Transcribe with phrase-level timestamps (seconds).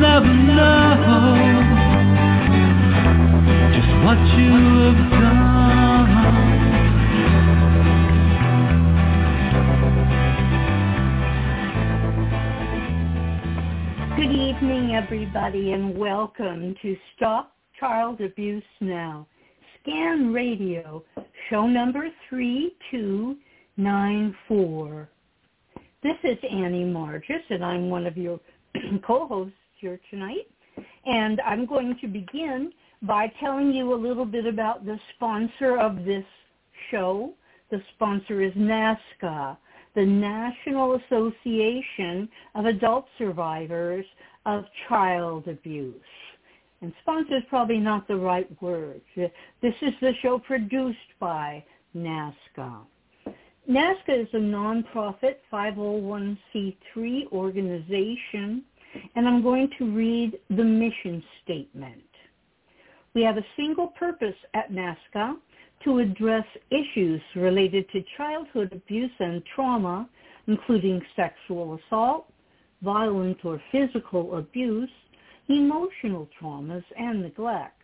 [0.00, 1.60] Never know
[3.74, 4.52] just what you
[4.86, 6.10] have done.
[14.16, 19.26] Good evening, everybody, and welcome to Stop Child Abuse Now.
[19.82, 21.04] Scan Radio,
[21.50, 25.08] show number 3294.
[26.02, 28.40] This is Annie Margis, and I'm one of your
[29.06, 30.48] co-hosts here tonight.
[31.06, 36.04] And I'm going to begin by telling you a little bit about the sponsor of
[36.04, 36.24] this
[36.90, 37.32] show.
[37.70, 39.56] The sponsor is NAASCA,
[39.94, 44.04] the National Association of Adult Survivors
[44.46, 45.94] of Child Abuse.
[46.82, 49.00] And sponsor is probably not the right word.
[49.16, 51.64] This is the show produced by
[51.96, 52.86] NAASCA.
[53.68, 58.64] NAASCA is a nonprofit 501c3 organization,
[59.14, 62.02] and I'm going to read the mission statement.
[63.14, 65.36] We have a single purpose at NAASCA
[65.84, 70.08] to address issues related to childhood abuse and trauma,
[70.46, 72.32] including sexual assault,
[72.82, 74.90] violent or physical abuse,
[75.48, 77.76] emotional traumas, and neglect.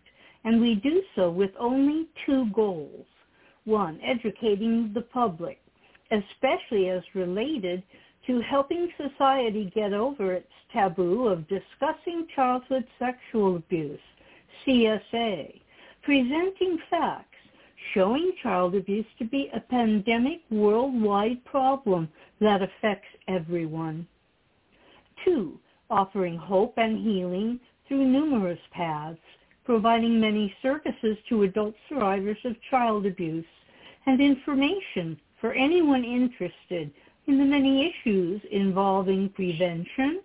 [0.44, 3.06] And we do so with only two goals.
[3.64, 5.60] One, educating the public,
[6.12, 7.82] especially as related
[8.26, 14.00] to helping society get over its taboo of discussing childhood sexual abuse,
[14.66, 15.60] CSA,
[16.02, 17.28] presenting facts,
[17.94, 22.08] showing child abuse to be a pandemic worldwide problem
[22.40, 24.06] that affects everyone.
[25.24, 29.18] Two, offering hope and healing through numerous paths,
[29.64, 33.44] providing many services to adult survivors of child abuse
[34.06, 36.90] and information for anyone interested
[37.26, 40.20] in the many issues involving prevention,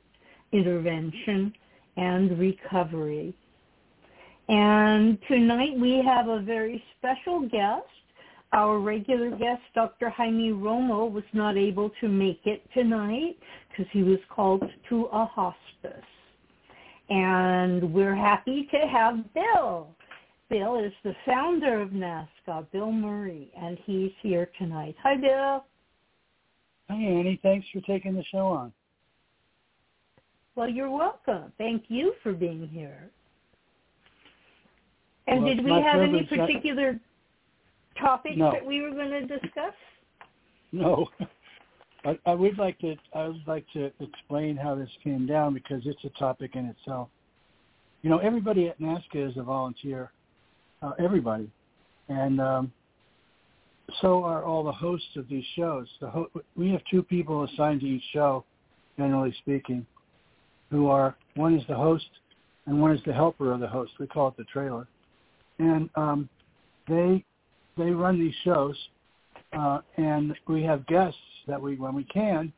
[0.52, 1.54] intervention,
[1.98, 3.34] and recovery.
[4.48, 7.86] And tonight we have a very special guest.
[8.54, 10.10] Our regular guest, Dr.
[10.10, 13.38] Jaime Romo, was not able to make it tonight
[13.70, 16.06] because he was called to a hospice.
[17.10, 19.96] And we're happy to have Bill.
[20.50, 24.96] Bill is the founder of NAASCA, Bill Murray, and he's here tonight.
[25.02, 25.64] Hi, Bill.
[26.92, 27.40] Hi, Annie.
[27.42, 28.74] Thanks for taking the show on.
[30.56, 31.54] Well, you're welcome.
[31.58, 33.10] Thank you for being here.
[35.28, 36.32] And Well, did we have any privilege.
[36.34, 37.00] I- particular
[37.98, 38.52] topics No.
[38.52, 39.74] that we were going to discuss?
[40.74, 41.08] No,
[42.04, 42.98] I, I would like to.
[43.16, 47.08] I would like to explain how this came down because it's a topic in itself.
[48.02, 50.12] You know, everybody at NAASCA is a volunteer.
[50.82, 51.50] Uh, everybody,
[52.10, 52.72] and um,
[54.02, 55.88] so are all the hosts of these shows.
[56.00, 58.46] The ho- we have two people assigned to each show,
[58.98, 59.86] generally speaking,
[60.70, 62.08] who are one is the host
[62.66, 63.92] and one is the helper of the host.
[64.00, 64.88] We call it the trailer,
[65.60, 66.30] and um,
[66.88, 67.24] they
[67.78, 68.76] they run these shows
[69.54, 72.52] uh, and we have guests that we, when we can,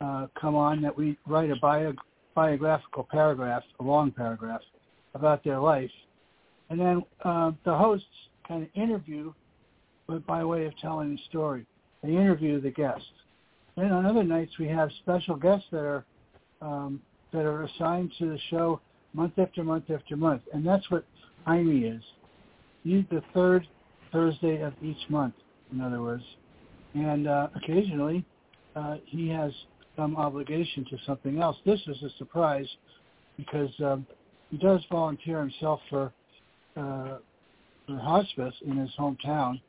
[0.00, 1.92] uh, come on that we write a bio,
[2.34, 4.60] biographical paragraph, a long paragraph,
[5.14, 5.90] about their life,
[6.70, 8.06] and then uh, the hosts
[8.46, 9.32] kind of interview,
[10.10, 11.64] but by way of telling the story,
[12.02, 13.06] they interview the guests.
[13.76, 16.04] Then on other nights we have special guests that are
[16.60, 17.00] um,
[17.32, 18.80] that are assigned to the show
[19.14, 21.04] month after month after month, and that's what
[21.46, 22.02] Jaime is.
[22.84, 23.66] He's the third
[24.12, 25.34] Thursday of each month
[25.72, 26.24] in other words.
[26.94, 28.24] And uh, occasionally,
[28.74, 29.52] uh, he has
[29.96, 31.56] some obligation to something else.
[31.64, 32.68] This is a surprise
[33.36, 34.06] because um,
[34.50, 36.12] he does volunteer himself for,
[36.76, 37.18] uh,
[37.86, 39.60] for hospice in his hometown,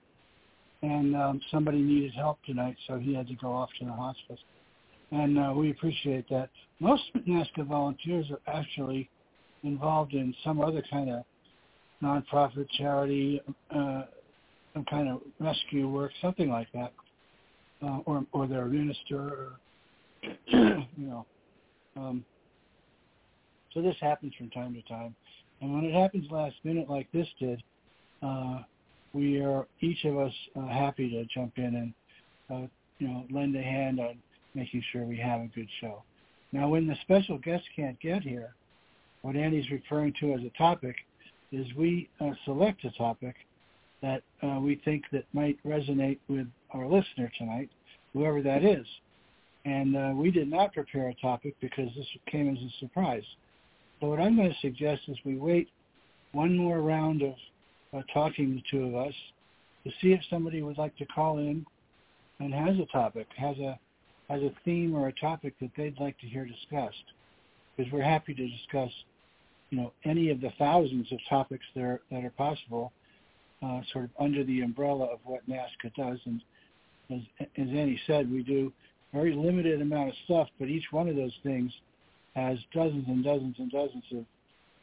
[0.81, 4.39] and um, somebody needed help tonight, so he had to go off to the hospice.
[5.11, 6.49] and uh, we appreciate that.
[6.79, 9.09] Most NAASCA volunteers are actually
[9.63, 11.23] involved in some other kind of
[12.01, 13.41] nonprofit charity,
[13.75, 14.03] uh,
[14.73, 16.93] some kind of rescue work, something like that,
[17.83, 19.59] uh, or or they're a minister, or
[20.47, 21.25] you know.
[21.95, 22.25] Um,
[23.73, 25.15] so this happens from time to time,
[25.61, 27.61] and when it happens last minute like this did,
[28.23, 28.59] uh,
[29.13, 31.93] we are each of us uh, happy to jump in and
[32.49, 32.67] uh,
[32.99, 34.17] you know lend a hand on
[34.53, 36.03] making sure we have a good show.
[36.51, 38.53] Now, when the special guest can't get here,
[39.21, 40.95] what Andy's referring to as a topic
[41.51, 43.35] is we uh, select a topic
[44.01, 47.69] that uh, we think that might resonate with our listener tonight,
[48.13, 48.85] whoever that is.
[49.63, 53.23] And uh, we did not prepare a topic because this came as a surprise.
[53.99, 55.69] So what I'm going to suggest is we wait
[56.31, 57.35] one more round of
[57.93, 59.13] uh, talking, the two of us,
[59.83, 61.65] to see if somebody would like to call in
[62.39, 63.79] and has a topic, has a
[64.29, 67.03] has a theme or a topic that they'd like to hear discussed.
[67.75, 68.89] Because we're happy to discuss,
[69.71, 72.93] you know, any of the thousands of topics that are, that are possible,
[73.61, 76.17] uh, sort of under the umbrella of what NAASCA does.
[76.25, 76.41] And
[77.09, 78.71] as, as Annie said, we do
[79.13, 81.71] very limited amount of stuff, but each one of those things
[82.35, 84.25] has dozens and dozens and dozens of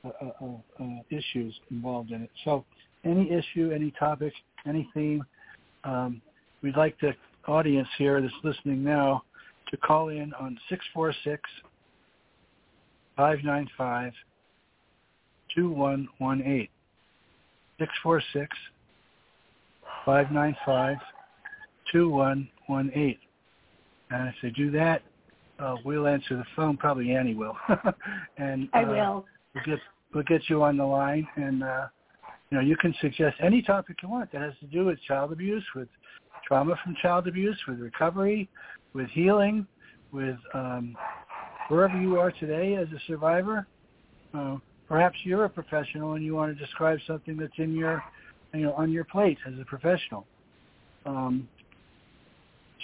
[0.04, 2.30] uh, uh, uh, uh issues involved in it.
[2.44, 2.64] So
[3.04, 4.32] any issue, any topic,
[4.66, 5.24] any theme,
[5.84, 6.20] um,
[6.62, 7.12] we'd like the
[7.46, 9.22] audience here that's listening now
[9.70, 11.42] to call in on 646
[13.16, 14.12] 595
[15.54, 16.68] 2118.
[17.78, 18.56] 646
[20.04, 20.96] 595
[21.92, 23.16] 2118.
[24.10, 25.02] And if they do that,
[25.58, 26.76] uh, we'll answer the phone.
[26.76, 27.56] Probably Annie will.
[28.38, 29.26] and I uh, will.
[29.54, 29.78] We'll get
[30.14, 31.86] we'll get you on the line, and uh,
[32.50, 35.32] you know you can suggest any topic you want that has to do with child
[35.32, 35.88] abuse, with
[36.46, 38.48] trauma from child abuse, with recovery,
[38.94, 39.66] with healing,
[40.12, 40.96] with um,
[41.68, 43.66] wherever you are today as a survivor.
[44.34, 44.56] Uh,
[44.88, 48.02] perhaps you're a professional and you want to describe something that's in your,
[48.54, 50.26] you know, on your plate as a professional.
[51.04, 51.48] Um,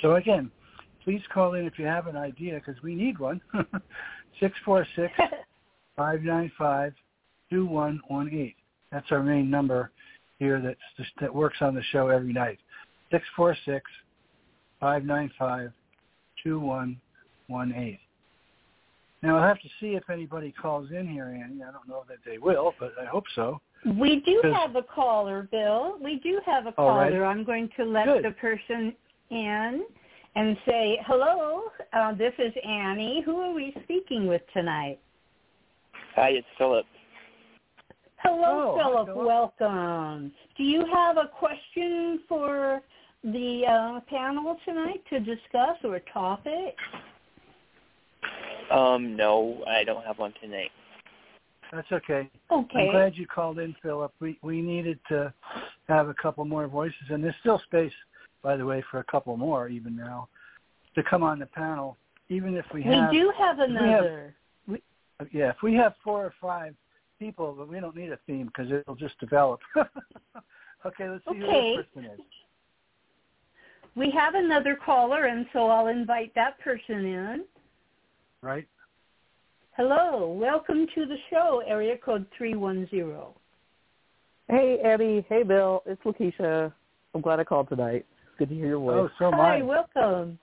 [0.03, 0.51] so again,
[1.03, 3.41] please call in if you have an idea because we need one.
[4.41, 5.13] Six four six
[5.97, 6.93] five nine five
[7.51, 8.57] two one one eight.
[8.95, 9.91] That's our main number
[10.39, 12.61] here that's just, that works on the show every night.
[13.11, 13.91] Six four six
[14.79, 15.73] five nine five
[16.43, 17.01] two one
[17.49, 17.99] one eight.
[19.21, 21.63] Now I'll have to see if anybody calls in here, Annie.
[21.63, 23.61] I don't know that they will, but I hope so.
[23.99, 25.99] We do have a caller, Bill.
[26.01, 27.21] We do have a caller.
[27.21, 27.29] Right.
[27.29, 28.25] I'm going to let Good.
[28.25, 28.95] the person
[29.31, 29.85] in
[30.37, 33.23] and say, hello, uh, this is Annie.
[33.25, 35.01] Who are we speaking with tonight?
[36.15, 36.87] Hi, it's Philip.
[38.25, 39.07] Hello, oh, Philip.
[39.09, 39.27] Philip.
[39.27, 40.33] Welcome.
[40.57, 42.81] Do you have a question for
[43.23, 46.75] the uh, panel tonight to discuss or a topic?
[48.71, 50.71] Um, no, I don't have one tonight.
[51.71, 52.31] That's okay.
[52.51, 52.79] Okay.
[52.79, 54.13] I'm glad you called in, Philip.
[54.21, 55.33] We we needed to
[55.89, 57.93] have a couple more voices, and there's still space,
[58.43, 60.29] by the way, for a couple more even now
[60.95, 61.97] to come on the panel.
[62.31, 64.35] Even if we have, we do have another.
[64.67, 64.83] We have,
[65.33, 66.75] we, yeah, if we have four or five
[67.25, 69.61] people, but we don't need a theme because it'll just develop.
[69.77, 71.73] okay, let's see okay.
[71.75, 72.21] who this person is.
[73.97, 77.45] We have another caller, and so I'll invite that person in.
[78.43, 78.69] Right.
[79.77, 83.15] Hello, welcome to the show, area code 310.
[84.49, 85.25] Hey, Abby.
[85.29, 85.83] Hey, Bill.
[85.87, 86.73] It's Lakeisha.
[87.15, 88.05] I'm glad I called tonight.
[88.23, 88.95] It's good to hear your voice.
[88.97, 89.63] Oh, so am Hi, I.
[89.63, 90.39] welcome.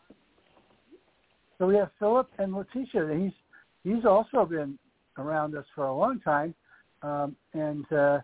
[1.60, 3.16] So we have Philip and Letitia.
[3.22, 3.34] He's
[3.84, 4.80] he's also been
[5.18, 6.56] around us for a long time,
[7.04, 8.20] um, and uh,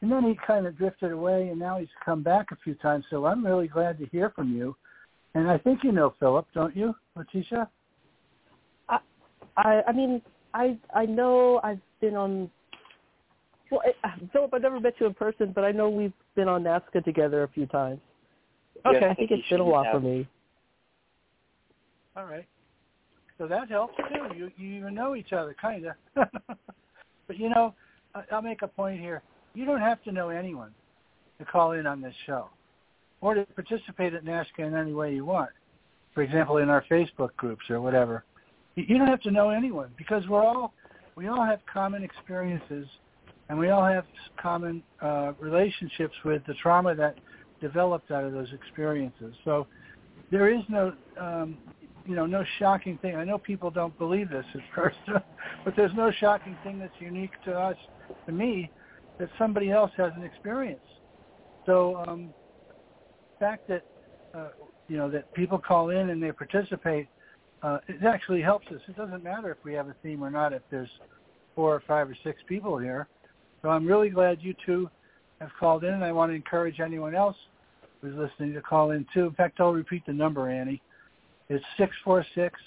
[0.00, 3.04] and then he kind of drifted away, and now he's come back a few times.
[3.10, 4.76] So I'm really glad to hear from you.
[5.34, 7.68] And I think you know Philip, don't you, Letitia?
[9.56, 10.22] I I mean
[10.54, 12.50] I I know I've been on.
[13.70, 16.62] Well, I, Philip, I've never met you in person, but I know we've been on
[16.62, 18.00] NAASCA together a few times.
[18.86, 19.06] Okay.
[19.06, 20.26] I think it's been a while for me.
[22.16, 22.46] All right.
[23.36, 24.36] So that helps too.
[24.36, 25.94] You you even know each other, kind of.
[27.26, 27.87] but you know, I,
[28.32, 29.22] I'll make a point here.
[29.54, 30.72] You don't have to know anyone
[31.38, 32.48] to call in on this show,
[33.20, 35.50] or to participate at NAASCA in any way you want.
[36.14, 38.24] For example, in our Facebook groups or whatever.
[38.74, 40.74] You, you don't have to know anyone because we're all
[41.14, 42.86] we all have common experiences,
[43.48, 44.04] and we all have
[44.40, 47.16] common uh, relationships with the trauma that
[47.60, 49.34] developed out of those experiences.
[49.44, 49.66] So
[50.30, 51.58] there is no um,
[52.08, 53.16] you know, no shocking thing.
[53.16, 54.96] I know people don't believe this at first,
[55.64, 57.76] but there's no shocking thing that's unique to us,
[58.26, 58.70] to me,
[59.18, 60.82] that somebody else hasn't experienced.
[61.66, 62.32] So, um,
[63.38, 63.84] the fact that
[64.34, 64.48] uh,
[64.88, 67.08] you know that people call in and they participate
[67.62, 68.80] uh, it actually helps us.
[68.86, 70.88] It doesn't matter if we have a theme or not if there's
[71.54, 73.08] four or five or six people here.
[73.62, 74.88] So I'm really glad you two
[75.40, 77.36] have called in, and I want to encourage anyone else
[78.00, 79.26] who's listening to call in too.
[79.26, 80.80] In fact, I'll repeat the number, Annie.
[81.48, 82.60] It's six four six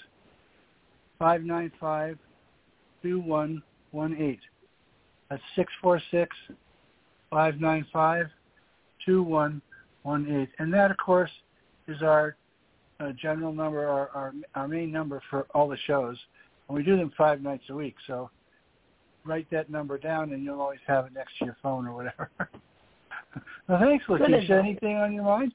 [1.18, 2.18] five nine five
[3.02, 4.40] two one one eight.
[5.32, 6.36] That's six four six
[7.30, 8.26] five nine five
[9.02, 9.62] two one
[10.02, 11.30] one eight, and that, of course,
[11.88, 12.36] is our
[13.00, 16.18] uh, general number, our, our our main number for all the shows,
[16.68, 17.94] and we do them five nights a week.
[18.06, 18.28] So
[19.24, 22.28] write that number down, and you'll always have it next to your phone or whatever.
[23.66, 24.58] well, thanks, Letitia.
[24.58, 25.54] Anything on your mind?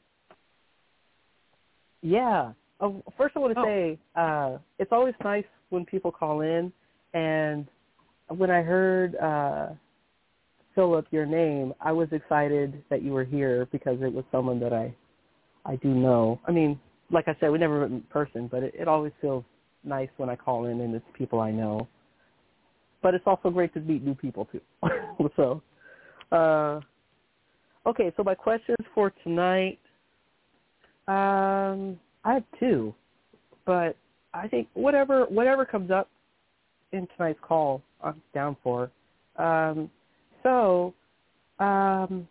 [2.01, 2.53] Yeah.
[2.79, 3.63] Oh, first, I want to Oh.
[3.63, 6.73] say uh, it's always nice when people call in,
[7.13, 7.67] and
[8.29, 9.67] when I heard uh,
[10.75, 14.73] Philip your name, I was excited that you were here because it was someone that
[14.73, 14.93] I
[15.65, 16.39] I do know.
[16.47, 16.79] I mean,
[17.11, 19.43] like I said, we never met in person, but it, it always feels
[19.83, 21.87] nice when I call in and it's people I know.
[23.01, 24.61] But it's also great to meet new people too.
[25.35, 25.61] so,
[26.31, 26.79] uh,
[27.85, 28.11] okay.
[28.17, 29.79] So my questions for tonight.
[31.07, 32.93] Um, I have two,
[33.65, 33.95] but
[34.33, 36.09] I think whatever whatever comes up
[36.91, 38.91] in tonight's call, I'm down for.
[39.37, 39.89] Um,
[40.43, 40.93] so,
[41.59, 42.27] um,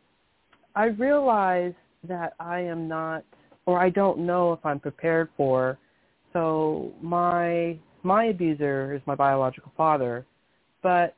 [0.74, 1.74] I realize
[2.08, 3.24] that I am not,
[3.64, 5.78] or I don't know if I'm prepared for.
[6.32, 10.24] So my my abuser is my biological father,
[10.82, 11.16] but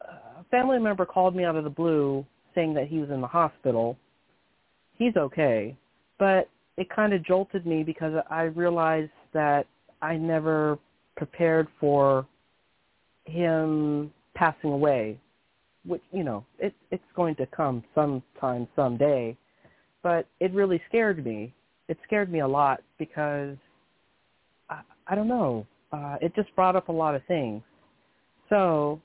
[0.00, 2.24] a family member called me out of the blue
[2.54, 3.98] saying that he was in the hospital.
[4.96, 5.76] He's okay,
[6.18, 9.66] but it kind of jolted me because I realized that
[10.00, 10.78] I never
[11.16, 12.26] prepared for
[13.24, 15.18] him passing away,
[15.84, 19.36] which you know it, it's going to come sometime someday.
[20.02, 21.54] But it really scared me.
[21.88, 23.56] It scared me a lot because
[24.68, 25.66] I, I don't know.
[25.92, 27.62] Uh, it just brought up a lot of things.
[28.50, 29.00] So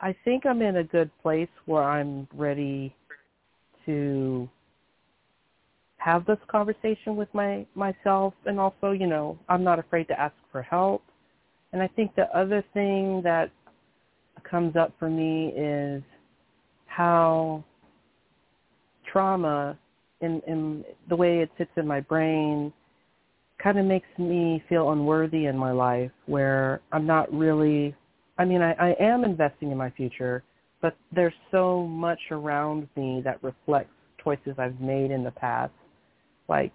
[0.00, 2.94] I think I'm in a good place where I'm ready
[3.86, 4.48] to
[5.98, 10.34] have this conversation with my myself and also, you know, I'm not afraid to ask
[10.52, 11.02] for help.
[11.76, 13.50] And I think the other thing that
[14.50, 16.02] comes up for me is
[16.86, 17.62] how
[19.12, 19.78] trauma
[20.22, 22.72] in, in the way it sits in my brain
[23.62, 27.94] kind of makes me feel unworthy in my life where I'm not really
[28.38, 30.42] I mean I, I am investing in my future,
[30.80, 33.92] but there's so much around me that reflects
[34.24, 35.74] choices I've made in the past.
[36.48, 36.72] Like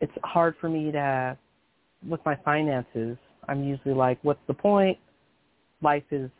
[0.00, 1.36] it's hard for me to
[2.08, 3.16] with my finances.
[3.48, 4.98] I'm usually like, what's the point?
[5.82, 6.30] Life is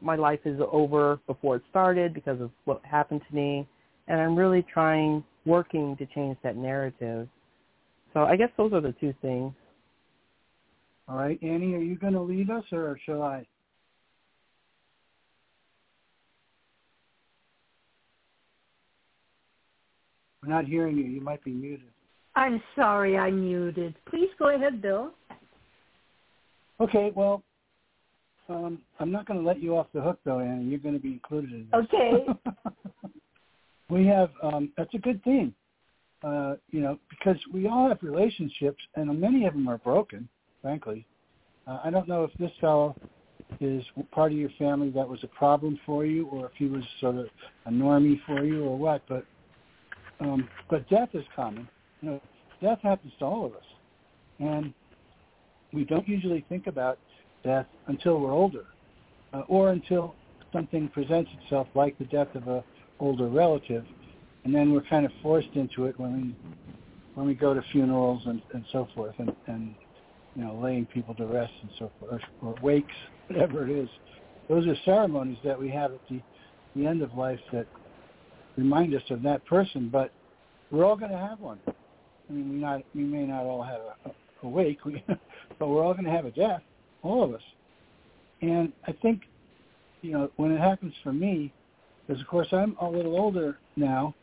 [0.00, 3.68] my life is over before it started because of what happened to me
[4.08, 7.28] and I'm really trying working to change that narrative.
[8.12, 9.52] So I guess those are the two things.
[11.08, 13.44] All right, Annie, are you going to lead us, or shall I?
[20.42, 21.04] We're not hearing you.
[21.04, 21.88] You might be muted.
[22.34, 23.94] I'm sorry I muted.
[24.08, 25.12] Please go ahead, Bill.
[26.80, 27.42] Okay, well,
[28.48, 30.64] um, I'm not going to let you off the hook, though, Annie.
[30.64, 31.80] You're going to be included in this.
[31.84, 32.26] Okay.
[33.90, 35.54] we have, um, that's a good thing,
[36.24, 40.28] uh, you know, because we all have relationships, and many of them are broken,
[40.60, 41.06] frankly.
[41.66, 42.96] Uh, I don't know if this fellow
[43.60, 46.82] is part of your family that was a problem for you, or if he was
[47.00, 47.26] sort of
[47.66, 49.02] a normie for you, or what.
[49.08, 49.24] But
[50.20, 51.68] um, but death is common.
[52.00, 52.20] You know,
[52.60, 53.64] death happens to all of us,
[54.38, 54.72] and
[55.72, 56.98] we don't usually think about
[57.44, 58.64] death until we're older,
[59.32, 60.14] uh, or until
[60.52, 62.64] something presents itself, like the death of a
[63.00, 63.84] older relative,
[64.44, 66.50] and then we're kind of forced into it when we
[67.14, 69.74] when we go to funerals and, and so forth, and, and
[70.34, 72.94] you know, laying people to rest and so forth, or, or wakes,
[73.26, 73.88] whatever it is.
[74.48, 76.20] Those are ceremonies that we have at the,
[76.74, 77.66] the end of life that
[78.56, 80.10] remind us of that person, but
[80.70, 81.58] we're all going to have one.
[81.66, 84.78] I mean, we not we may not all have a, a we,
[85.58, 86.62] but we're all going to have a death,
[87.02, 87.42] all of us.
[88.40, 89.22] And I think,
[90.02, 91.52] you know, when it happens for me,
[92.06, 94.14] because of course I'm a little older now,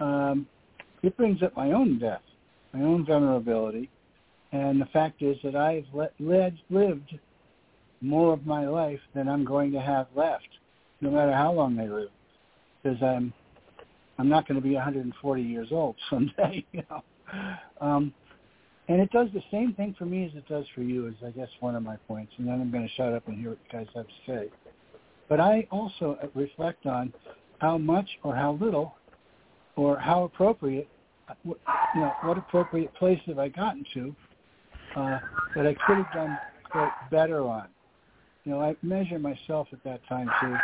[0.00, 0.46] um,
[1.02, 2.22] it brings up my own death,
[2.72, 3.90] my own vulnerability,
[4.52, 7.18] and the fact is that I've let, led, lived
[8.00, 10.48] more of my life than I'm going to have left,
[11.00, 12.10] no matter how long I live,
[12.82, 13.32] because I'm
[14.18, 17.02] I'm not going to be 140 years old someday, you know.
[17.80, 18.14] Um,
[18.88, 21.30] and it does the same thing for me as it does for you, is I
[21.30, 22.32] guess one of my points.
[22.38, 24.50] And then I'm going to shut up and hear what you guys have to say.
[25.28, 27.12] But I also reflect on
[27.58, 28.94] how much or how little
[29.74, 30.88] or how appropriate,
[31.44, 31.56] you
[31.96, 34.14] know, what appropriate place have I gotten to
[34.94, 35.18] uh,
[35.56, 36.38] that I could have done
[36.70, 37.66] quote, better on.
[38.44, 40.60] You know, I measure myself at that time to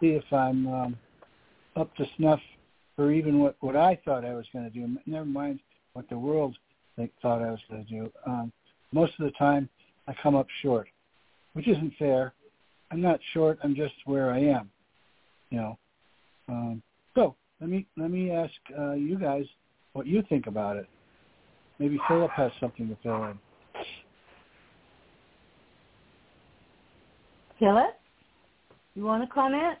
[0.00, 0.96] see if I'm um,
[1.74, 2.40] up to snuff
[2.94, 4.96] for even what what I thought I was going to do.
[5.06, 5.58] Never mind
[5.94, 6.56] what the world
[6.96, 8.12] think, thought I was going to do.
[8.26, 8.52] Um,
[8.92, 9.68] most of the time,
[10.08, 10.88] I come up short,
[11.54, 12.34] which isn't fair.
[12.90, 13.58] I'm not short.
[13.62, 14.70] I'm just where I am.
[15.50, 15.78] You know.
[16.48, 16.82] Um,
[17.14, 19.44] so let me let me ask uh, you guys
[19.92, 20.86] what you think about it.
[21.78, 23.38] Maybe Philip has something to fill in.
[27.58, 27.98] Philip,
[28.94, 29.78] you want to comment?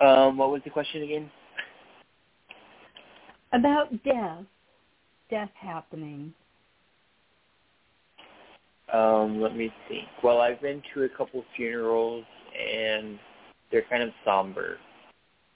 [0.00, 1.30] Um, what was the question again?
[3.52, 4.44] About death,
[5.34, 6.32] death happening.
[8.92, 10.06] Um, let me think.
[10.22, 12.24] Well, I've been to a couple funerals,
[12.56, 13.18] and
[13.72, 14.76] they're kind of somber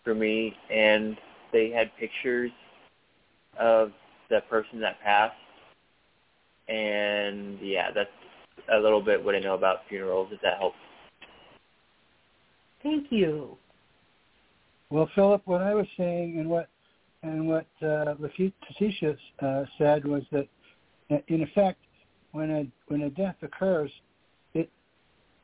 [0.02, 0.52] for me.
[0.68, 1.16] And
[1.52, 2.50] they had pictures
[3.60, 3.92] of
[4.30, 5.36] the person that passed,
[6.68, 8.10] and yeah, that's
[8.72, 10.28] a little bit what I know about funerals.
[10.32, 10.76] If that helps.
[12.82, 13.56] Thank you.
[14.90, 16.68] Well, Philip, what I was saying and what
[17.22, 20.46] and what uh, Letitia uh, said was that,
[21.28, 21.80] in effect,
[22.32, 23.90] when a when a death occurs,
[24.54, 24.70] it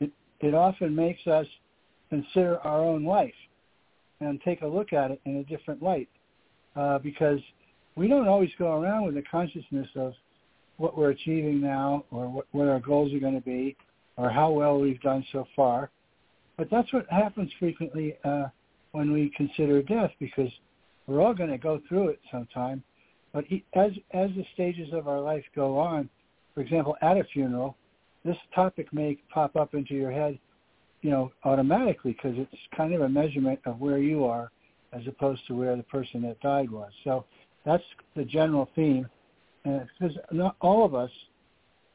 [0.00, 1.46] it it often makes us
[2.10, 3.34] consider our own life
[4.20, 6.08] and take a look at it in a different light,
[6.76, 7.40] uh, because
[7.96, 10.14] we don't always go around with the consciousness of
[10.76, 13.76] what we're achieving now or what, what our goals are going to be
[14.16, 15.90] or how well we've done so far.
[16.56, 18.46] But that's what happens frequently uh,
[18.92, 20.50] when we consider death because
[21.06, 22.82] we're all going to go through it sometime.
[23.32, 23.44] But
[23.74, 26.08] as as the stages of our life go on,
[26.54, 27.76] for example, at a funeral,
[28.24, 30.38] this topic may pop up into your head,
[31.02, 34.50] you know, automatically because it's kind of a measurement of where you are
[34.92, 36.90] as opposed to where the person that died was.
[37.02, 37.24] So
[37.66, 37.82] that's
[38.14, 39.08] the general theme
[39.64, 41.10] And because not all of us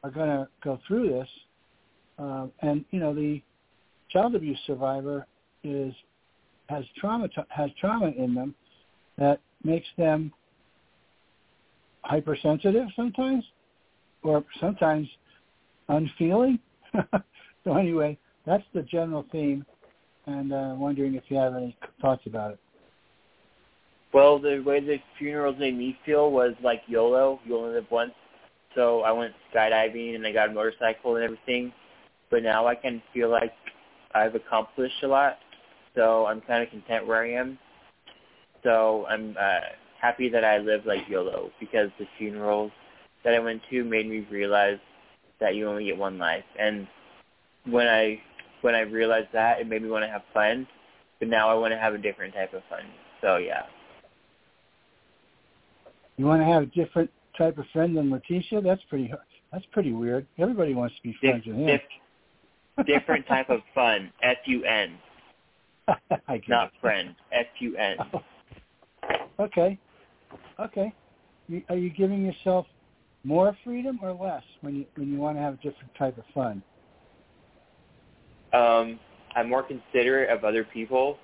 [0.04, 1.28] are going to go through this.
[2.18, 3.42] Um, and you know, the
[4.10, 5.26] child abuse survivor
[5.64, 5.94] is
[6.68, 8.54] has trauma has trauma in them
[9.20, 10.32] that makes them
[12.02, 13.44] hypersensitive sometimes,
[14.24, 15.06] or sometimes
[15.88, 16.58] unfeeling.
[17.64, 19.64] so anyway, that's the general theme,
[20.26, 22.58] and uh, wondering if you have any thoughts about it.
[24.12, 27.38] Well, the way the funerals made me feel was like YOLO.
[27.44, 28.12] You only live once.
[28.74, 31.72] So I went skydiving and I got a motorcycle and everything.
[32.28, 33.52] But now I can feel like
[34.12, 35.38] I've accomplished a lot.
[35.94, 37.58] So I'm kind of content where I am.
[38.62, 39.60] So I'm uh,
[40.00, 42.72] happy that I live like YOLO because the funerals
[43.24, 44.78] that I went to made me realize
[45.40, 46.44] that you only get one life.
[46.58, 46.86] And
[47.66, 48.20] when I
[48.62, 50.66] when I realized that, it made me want to have fun.
[51.18, 52.84] But now I want to have a different type of fun.
[53.20, 53.62] So yeah.
[56.16, 58.60] You want to have a different type of friend than Letitia?
[58.60, 59.12] That's pretty.
[59.52, 60.26] That's pretty weird.
[60.38, 61.80] Everybody wants to be friends Dif- with him.
[62.76, 64.12] Dif- different type of fun.
[64.22, 64.98] F U N.
[66.48, 67.14] Not friend.
[67.32, 67.96] F U N.
[69.40, 69.78] Okay.
[70.60, 70.92] Okay.
[71.48, 72.66] You, are you giving yourself
[73.24, 76.24] more freedom or less when you when you want to have a different type of
[76.34, 76.62] fun?
[78.52, 78.98] Um,
[79.34, 81.18] I'm more considerate of other people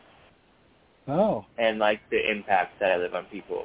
[1.08, 3.64] Oh, and like the impact that I live on people.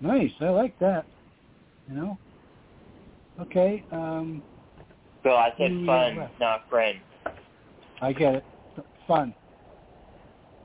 [0.00, 0.32] nice.
[0.40, 1.06] I like that.
[1.88, 2.18] You know.
[3.40, 3.84] Okay.
[3.92, 4.42] Um,
[5.22, 6.98] So I said fun, not friend.
[8.00, 8.44] I get it.
[9.06, 9.34] Fun.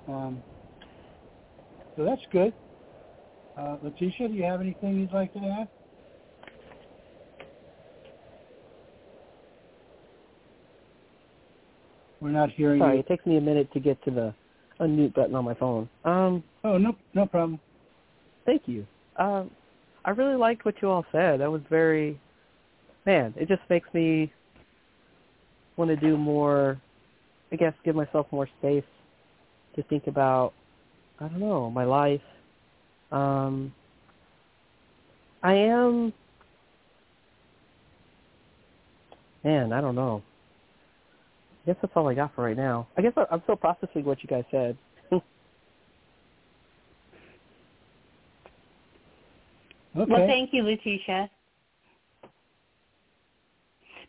[0.08, 0.44] Um,
[2.00, 2.54] so that's good.
[3.58, 5.68] Uh, Letitia, do you have anything you'd like to add?
[12.22, 13.00] We're not hearing Sorry, you.
[13.02, 14.34] it takes me a minute to get to the
[14.80, 15.90] unmute button on my phone.
[16.06, 17.60] Um, Oh, no, no problem.
[18.46, 18.88] thank you.
[19.18, 19.52] Um,
[20.06, 21.42] I really liked what you all said.
[21.42, 22.18] That was very,
[23.06, 23.34] man.
[23.36, 24.32] It just makes me
[25.76, 26.80] want to do more.
[27.52, 28.84] I guess give myself more space
[29.76, 30.54] to think about.
[31.22, 32.22] I don't know my life.
[33.12, 33.74] Um,
[35.44, 36.14] I am.
[39.44, 40.22] Man, I don't know.
[41.64, 42.88] I guess that's all I got for right now.
[42.98, 44.78] I guess I- I'm still processing what you guys said.
[49.98, 50.12] Okay.
[50.14, 51.30] Well, thank you, Letitia.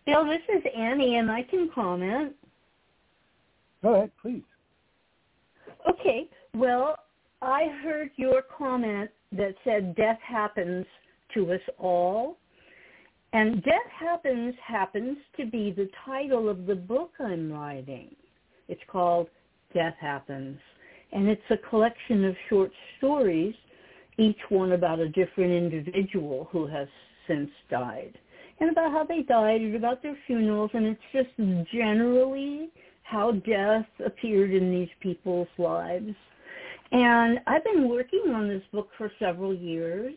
[0.05, 2.35] Bill, this is Annie, and I can comment.
[3.83, 4.43] Go ahead, please.
[5.89, 6.29] Okay.
[6.55, 6.97] Well,
[7.43, 10.87] I heard your comment that said death happens
[11.35, 12.37] to us all.
[13.33, 18.15] And Death Happens happens to be the title of the book I'm writing.
[18.67, 19.29] It's called
[19.73, 20.59] Death Happens.
[21.13, 23.55] And it's a collection of short stories,
[24.19, 26.89] each one about a different individual who has
[27.29, 28.19] since died,
[28.59, 32.71] and about how they died and about their funerals, and it's just generally
[33.05, 36.15] how death appeared in these people's lives.
[36.93, 40.15] And I've been working on this book for several years,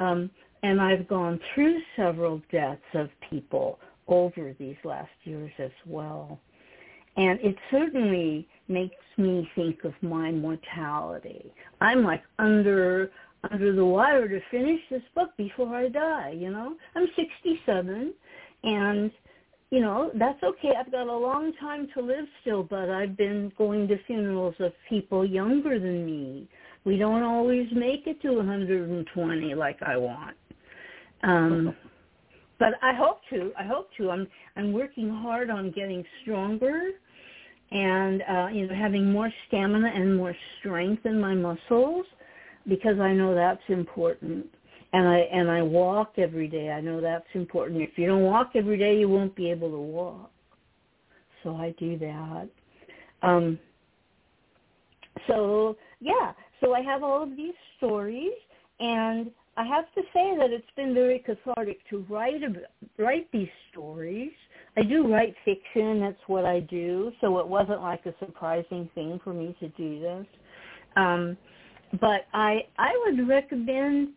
[0.00, 0.30] um,
[0.62, 6.38] and I've gone through several deaths of people over these last years as well.
[7.16, 11.52] And it certainly makes me think of my mortality.
[11.80, 13.10] I'm like under
[13.50, 16.76] under the wire to finish this book before I die, you know?
[16.94, 18.14] I'm 67
[18.62, 19.10] and
[19.72, 20.72] you know, that's okay.
[20.78, 24.72] I've got a long time to live still, but I've been going to funerals of
[24.86, 26.46] people younger than me.
[26.84, 30.36] We don't always make it to 120 like I want.
[31.22, 31.74] Um
[32.58, 33.50] but I hope to.
[33.58, 34.10] I hope to.
[34.10, 36.90] I'm I'm working hard on getting stronger
[37.70, 42.04] and uh, you know having more stamina and more strength in my muscles
[42.68, 44.46] because I know that's important.
[44.94, 46.70] And I and I walk every day.
[46.70, 47.80] I know that's important.
[47.80, 50.30] If you don't walk every day, you won't be able to walk.
[51.42, 52.48] So I do that.
[53.22, 53.58] Um,
[55.26, 58.32] so yeah, so I have all of these stories,
[58.80, 62.42] and I have to say that it's been very cathartic to write
[62.98, 64.32] write these stories.
[64.76, 66.00] I do write fiction.
[66.00, 67.12] That's what I do.
[67.20, 70.26] So it wasn't like a surprising thing for me to do this.
[70.96, 71.36] Um,
[72.00, 74.10] but I I would recommend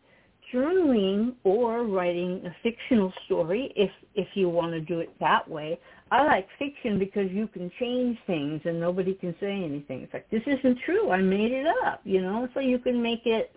[0.54, 5.80] journaling or writing a fictional story if if you want to do it that way.
[6.12, 10.02] I like fiction because you can change things and nobody can say anything.
[10.02, 11.12] It's like this isn't true.
[11.12, 12.48] I made it up, you know.
[12.54, 13.52] So you can make it.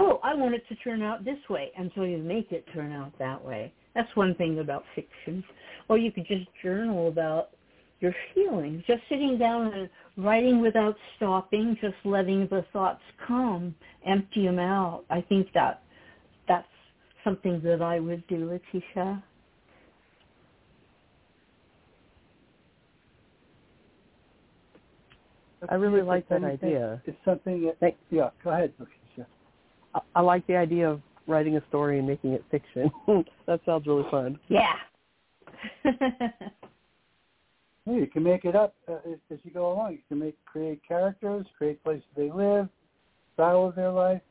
[0.00, 2.92] Oh, I want it to turn out this way, and so you make it turn
[2.92, 3.72] out that way.
[3.94, 5.44] That's one thing about fiction.
[5.88, 7.50] Or you could just journal about
[8.00, 14.44] your feelings, just sitting down and writing without stopping, just letting the thoughts come, empty
[14.44, 15.04] them out.
[15.08, 15.81] I think that
[17.24, 19.22] something that I would do, Letitia.
[25.68, 27.00] I really like that idea.
[27.06, 29.26] It's something that, Thank, yeah, go ahead, Letitia.
[29.94, 32.90] I, I like the idea of writing a story and making it fiction.
[33.46, 34.38] that sounds really fun.
[34.48, 34.74] Yeah.
[37.84, 39.92] Yeah, you can make it up uh, as, as you go along.
[39.92, 42.68] You can make create characters, create places they live,
[43.34, 44.22] style of their life,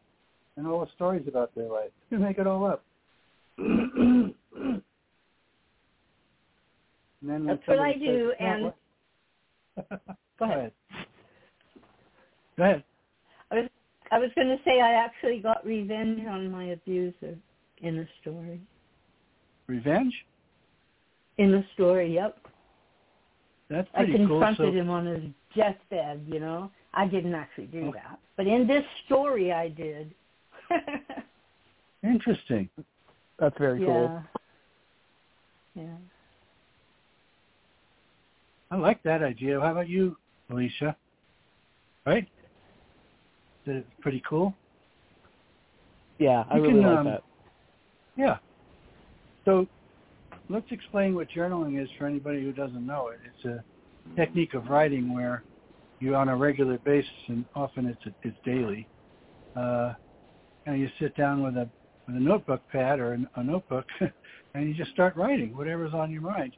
[0.58, 1.92] and all the stories about their life.
[2.10, 2.84] You make it all up.
[3.58, 4.34] and
[7.22, 8.34] then That's what I do.
[8.40, 8.74] And
[10.40, 10.72] go ahead.
[12.58, 12.84] Go ahead.
[13.50, 13.70] I was
[14.12, 17.38] I was going to say I actually got revenge on my abuser
[17.82, 18.60] in a story.
[19.68, 20.14] Revenge?
[21.38, 22.38] In the story, yep.
[23.70, 24.72] That's I pretty confronted cool.
[24.72, 25.24] So, him on his
[25.56, 26.70] deathbed, you know.
[26.94, 28.00] I didn't actually do okay.
[28.04, 28.20] that.
[28.36, 30.14] But in this story I did.
[32.04, 32.70] Interesting.
[33.40, 33.86] That's very yeah.
[33.86, 34.24] cool.
[35.76, 35.98] Yeah.
[38.70, 39.60] I like that idea.
[39.60, 40.16] How about you,
[40.50, 40.96] Alicia?
[42.06, 42.28] Right?
[43.66, 44.56] That's pretty cool.
[46.20, 47.24] Yeah, I you really can, like um, that.
[48.16, 48.38] Yeah.
[49.46, 49.68] So
[50.50, 53.20] let's explain what journaling is for anybody who doesn't know it.
[53.26, 55.44] It's a technique of writing where
[56.00, 58.88] you, on a regular basis, and often it's it's daily,
[59.56, 59.94] uh,
[60.66, 61.70] and you sit down with a
[62.08, 63.86] with a notebook pad or a, a notebook,
[64.54, 66.54] and you just start writing whatever's on your mind,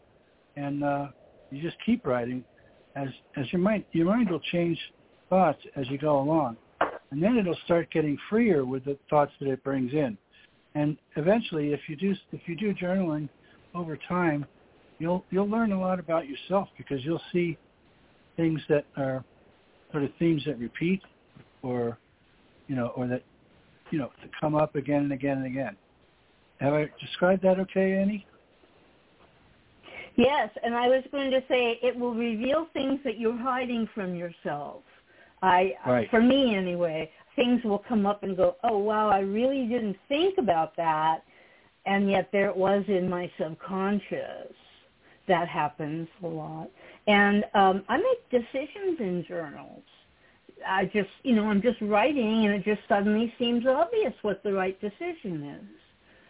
[0.55, 1.07] and uh,
[1.51, 2.43] you just keep writing.
[2.95, 4.79] As as your mind your mind will change
[5.29, 6.57] thoughts as you go along,
[7.11, 10.17] and then it'll start getting freer with the thoughts that it brings in,
[10.75, 13.29] and eventually, if you do if you do journaling
[13.73, 14.45] over time,
[14.99, 17.57] you'll you'll learn a lot about yourself because you'll see
[18.37, 19.23] things that are
[19.91, 21.01] sort of themes that repeat,
[21.61, 21.97] or
[22.67, 23.23] you know, or that
[23.93, 25.77] you know to come up again and again and again.
[26.59, 28.25] Have I described that okay, Annie?
[30.15, 34.15] Yes, and I was going to say it will reveal things that you're hiding from
[34.15, 34.81] yourself.
[35.43, 36.09] I, right.
[36.09, 40.39] for me anyway, things will come up and go, oh wow, I really didn't think
[40.39, 41.19] about that,
[41.85, 44.53] and yet there it was in my subconscious.
[45.27, 46.69] That happens a lot,
[47.07, 49.83] and um, I make decisions in journals.
[50.67, 54.53] I just, you know, I'm just writing, and it just suddenly seems obvious what the
[54.53, 55.79] right decision is.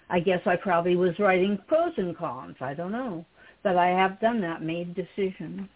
[0.09, 2.55] I guess I probably was writing pros and cons.
[2.61, 3.25] I don't know
[3.63, 5.67] but I have done that, made decisions.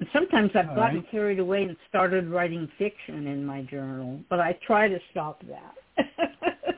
[0.00, 1.10] And sometimes I've All gotten right.
[1.10, 6.06] carried away and started writing fiction in my journal, but I try to stop that.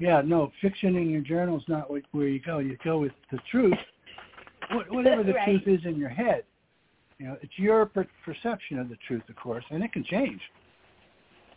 [0.00, 2.60] Yeah, no, fiction in your journal is not where you go.
[2.60, 3.74] You go with the truth,
[4.70, 5.60] whatever the Right.
[5.60, 6.44] truth is in your head.
[7.18, 10.40] You know, it's your per- perception of the truth, of course, and it can change.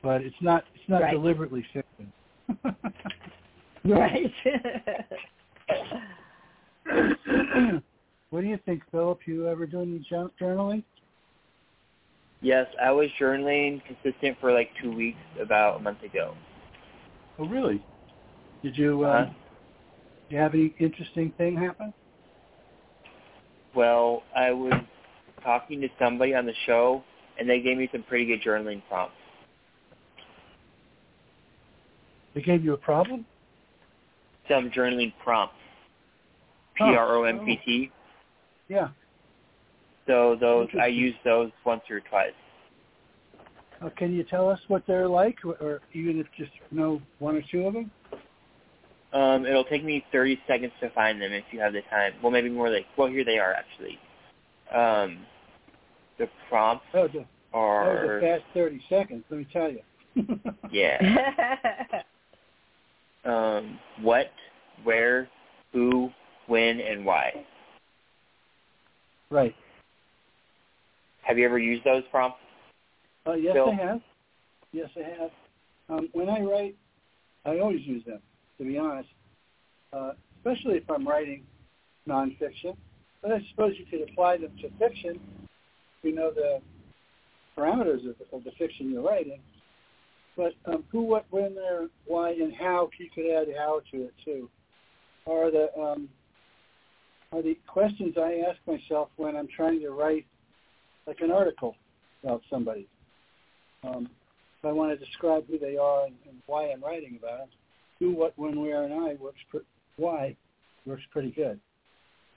[0.01, 1.11] But it's not it's not Right.
[1.11, 2.11] deliberately fiction.
[3.85, 4.33] right.
[8.31, 9.19] what do you think, Philip?
[9.27, 10.83] You ever do any journaling?
[12.41, 16.33] Yes, I was journaling consistent for like two weeks about a month ago.
[17.37, 17.83] Oh, really?
[18.63, 19.03] Did you?
[19.05, 19.29] Uh, Uh,
[20.29, 21.93] you have any interesting thing happen?
[23.75, 24.73] well, I was
[25.43, 27.03] talking to somebody on the show,
[27.39, 29.15] and they gave me some pretty good journaling prompts.
[32.33, 33.25] They gave you a problem?
[34.49, 35.55] Some journaling prompts.
[36.77, 37.51] P R O M P T.
[37.51, 37.91] R O M P T.
[38.69, 38.89] Yeah.
[40.07, 42.31] So those I used those once or twice.
[43.81, 47.35] Uh, can you tell us what they're like, or, or even if just know one
[47.35, 47.91] or two of them?
[49.13, 52.13] Um, it'll take me 30 seconds to find them if you have the time.
[52.21, 53.99] Well, maybe more like, well, here they are actually.
[54.73, 55.25] Um,
[56.17, 59.81] the prompts Oh, the, that was are, a fast 30 seconds, let me tell you.
[60.71, 60.99] yeah.
[63.23, 64.31] Um, what,
[64.83, 65.29] where,
[65.73, 66.09] who,
[66.47, 67.31] when, and why.
[69.29, 69.55] right.
[71.21, 72.39] Have you ever used those prompts?
[73.27, 73.69] Uh, yes, Bill?
[73.69, 74.01] I have.
[74.71, 75.31] Yes, I have.
[75.89, 76.75] Um, when I write,
[77.45, 78.19] I always use them,
[78.57, 79.09] to be honest,
[79.93, 81.43] uh, especially if I'm writing
[82.07, 82.75] nonfiction.
[83.21, 85.19] But I suppose you could apply them to fiction.
[86.01, 86.59] If You know the
[87.57, 89.39] parameters of, of the fiction you're writing.
[90.37, 92.89] But um, who, what, when, there, why, and how.
[92.97, 94.49] You could add how to it too.
[95.27, 96.09] Are the um,
[97.31, 100.25] are the questions I ask myself when I'm trying to write
[101.05, 101.75] like an article
[102.23, 102.87] about somebody.
[103.83, 104.09] Um,
[104.59, 107.47] if I want to describe who they are and, and why I'm writing about them,
[107.99, 109.39] who, what, when, where, and I works.
[109.97, 110.35] Why
[110.85, 111.59] works pretty good,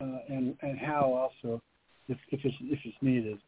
[0.00, 1.62] uh, and and how also,
[2.09, 3.38] if if it's if it's needed.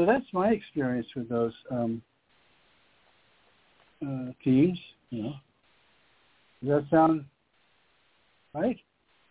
[0.00, 2.00] So that's my experience with those um,
[4.02, 4.78] uh, teams.
[5.10, 5.34] You know,
[6.64, 7.26] does that sound
[8.54, 8.78] right?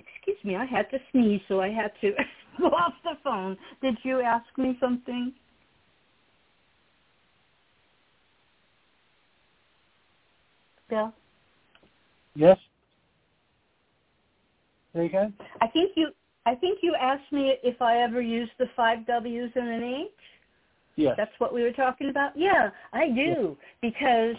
[0.00, 2.10] Excuse me, I had to sneeze, so I had to
[2.58, 3.56] go off the phone.
[3.80, 5.32] Did you ask me something?
[10.88, 11.14] Bill?
[12.40, 12.58] Yes.
[14.92, 15.32] There you go.
[15.60, 16.10] I think you
[16.46, 20.08] I think you asked me if I ever used the five W's and an H.
[20.96, 21.14] Yes.
[21.16, 22.32] That's what we were talking about.
[22.36, 24.36] Yeah, I do because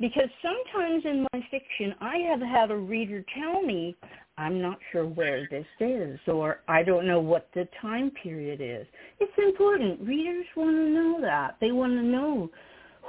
[0.00, 3.96] because sometimes in my fiction I have had a reader tell me
[4.36, 8.86] I'm not sure where this is or I don't know what the time period is.
[9.20, 10.00] It's important.
[10.00, 11.56] Readers want to know that.
[11.60, 12.50] They want to know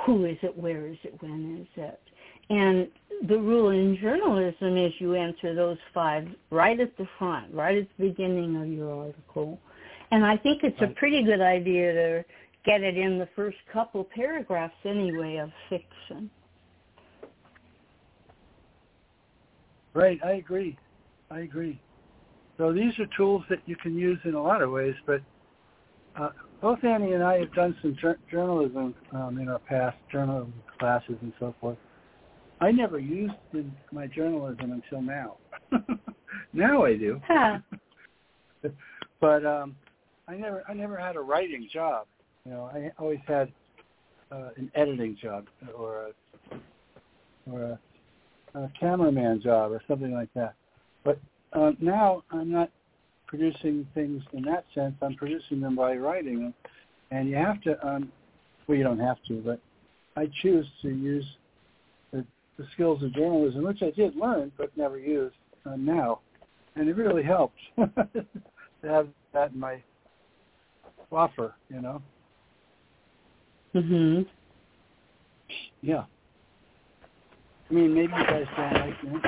[0.05, 1.99] who is it, where is it, when is it.
[2.49, 2.87] And
[3.27, 7.87] the rule in journalism is you answer those five right at the front, right at
[7.97, 9.59] the beginning of your article.
[10.11, 12.25] And I think it's a pretty good idea to
[12.65, 16.29] get it in the first couple paragraphs anyway of fiction.
[19.93, 20.77] Right, I agree.
[21.31, 21.79] I agree.
[22.57, 25.21] So these are tools that you can use in a lot of ways, but
[26.15, 26.29] uh,
[26.61, 31.15] both Annie and I have done some jour- journalism um, in our past, journalism classes
[31.21, 31.77] and so forth.
[32.61, 35.37] I never used in my journalism until now.
[36.53, 37.59] now I do, Huh.
[39.21, 39.75] but um,
[40.27, 42.07] I never, I never had a writing job.
[42.45, 43.51] You know, I always had
[44.31, 47.61] uh, an editing job or a, or
[48.53, 50.55] a, a cameraman job or something like that.
[51.03, 51.19] But
[51.53, 52.69] uh, now I'm not
[53.27, 54.95] producing things in that sense.
[55.01, 56.53] I'm producing them by writing them,
[57.11, 57.85] and you have to.
[57.85, 58.11] Um,
[58.67, 59.59] well, you don't have to, but
[60.15, 61.25] I choose to use
[62.57, 66.19] the, the skills of journalism, which I did learn but never used uh, now,
[66.75, 68.25] and it really helps to
[68.83, 69.81] have that in my
[71.11, 71.55] offer.
[71.69, 72.01] You know.
[73.73, 74.25] Mhm.
[75.81, 76.05] Yeah.
[77.69, 79.19] I mean, maybe you guys don't like me.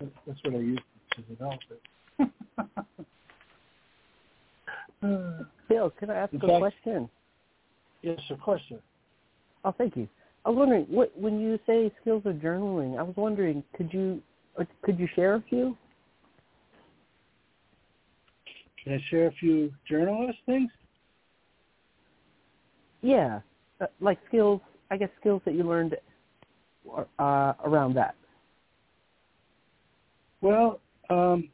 [0.00, 0.80] That's, that's what I use
[1.14, 1.80] to develop it.
[5.68, 7.08] Bill, can I ask In a fact- question?
[8.02, 8.80] yes, of course, sir.
[9.64, 10.08] Oh, thank you.
[10.44, 14.22] I was wondering, what when you say skills of journaling, I was wondering, could you
[14.82, 15.76] could you share a few?
[18.82, 20.70] Can I share a few journalist things?
[23.00, 23.40] Yeah,
[23.80, 24.60] uh, like skills.
[24.90, 25.96] I guess skills that you learned
[27.18, 28.14] uh, around that.
[30.42, 31.48] Well, um,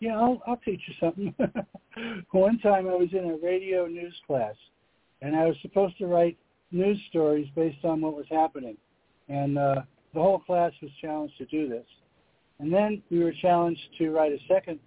[0.00, 1.34] yeah, I'll, I'll teach you something.
[2.32, 4.54] One time I was in a radio news class,
[5.22, 6.36] and I was supposed to write
[6.70, 8.76] news stories based on what was happening.
[9.28, 9.82] And uh,
[10.14, 11.86] the whole class was challenged to do this.
[12.60, 14.80] And then we were challenged to write a second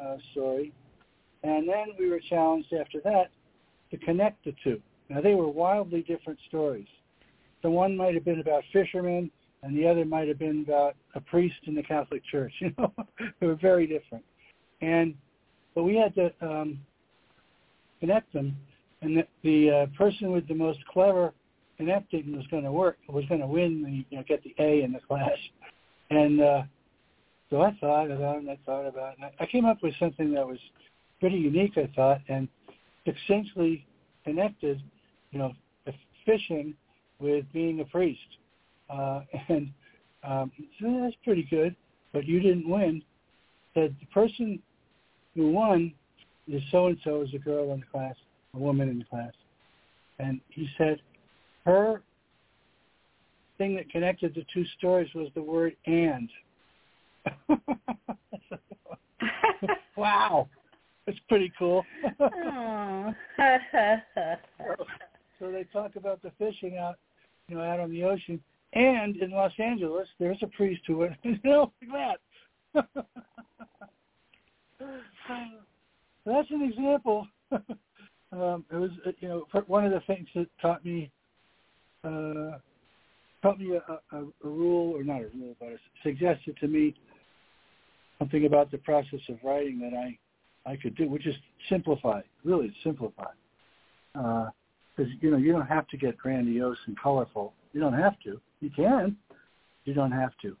[0.00, 0.72] uh, story,
[1.42, 3.30] and then we were challenged after that
[3.90, 4.80] to connect the two.
[5.08, 6.86] Now they were wildly different stories.
[7.62, 9.30] The one might have been about fishermen,
[9.62, 12.52] and the other might have been about a priest in the Catholic Church.
[12.60, 12.92] You know,
[13.40, 14.24] they were very different,
[14.80, 15.14] and
[15.74, 16.78] but we had to um,
[18.00, 18.56] connect them,
[19.02, 21.32] and the, the uh, person with the most clever
[21.76, 24.82] connecting was going to work was going to win the you know get the A
[24.82, 25.36] in the class,
[26.10, 26.62] and uh,
[27.50, 29.18] so I thought about and I thought about it.
[29.22, 30.58] And I came up with something that was
[31.20, 32.48] pretty unique, I thought, and
[33.06, 33.86] essentially
[34.24, 34.82] connected,
[35.30, 35.52] you know,
[36.24, 36.74] fishing
[37.20, 38.20] with being a priest.
[38.90, 39.72] Uh, and
[40.24, 41.74] um, so that's pretty good,
[42.12, 43.02] but you didn't win.
[43.74, 44.60] Said the person
[45.34, 45.92] who won
[46.48, 48.14] is so and so is a girl in the class,
[48.56, 49.32] a woman in the class,
[50.18, 51.00] and he said
[51.64, 52.02] her
[53.58, 56.30] thing that connected the two stories was the word and.
[59.96, 60.48] wow,
[61.06, 61.84] that's pretty cool.
[65.38, 66.96] so they talk about the fishing out,
[67.48, 68.40] you know, out on the ocean,
[68.74, 72.18] and in Los Angeles, there's a priest who went, you know, like
[72.74, 72.96] that.
[76.26, 77.26] that's an example.
[78.88, 81.10] Was, uh, you know, one of the things that taught me
[82.04, 82.58] uh,
[83.42, 85.68] taught me a, a, a rule, or not a rule, but
[86.02, 86.94] suggested to me
[88.18, 90.18] something about the process of writing that I
[90.70, 91.34] I could do, which is
[91.68, 93.30] simplify, really simplify.
[94.12, 94.50] Because
[94.98, 97.52] uh, you know you don't have to get grandiose and colorful.
[97.72, 98.40] You don't have to.
[98.60, 99.16] You can.
[99.84, 100.56] You don't have to.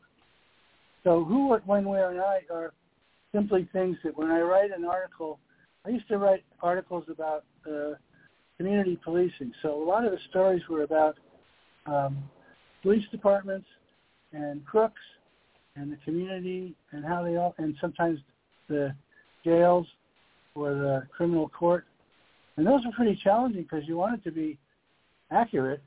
[1.02, 2.72] So who, what, when, where, and I are
[3.32, 5.38] simply things that when I write an article,
[5.84, 7.94] I used to write articles about uh,
[8.56, 9.52] community policing.
[9.62, 11.16] So a lot of the stories were about
[11.86, 12.18] um,
[12.82, 13.66] police departments
[14.32, 15.00] and crooks
[15.76, 18.18] and the community and how they all and sometimes
[18.68, 18.94] the
[19.44, 19.86] jails
[20.54, 21.86] or the criminal court.
[22.56, 24.58] And those are pretty challenging because you want it to be
[25.30, 25.82] accurate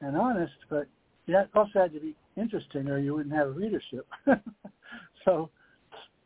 [0.00, 0.86] and honest, but
[1.26, 4.06] you also had to be interesting or you wouldn't have a readership.
[5.24, 5.50] so,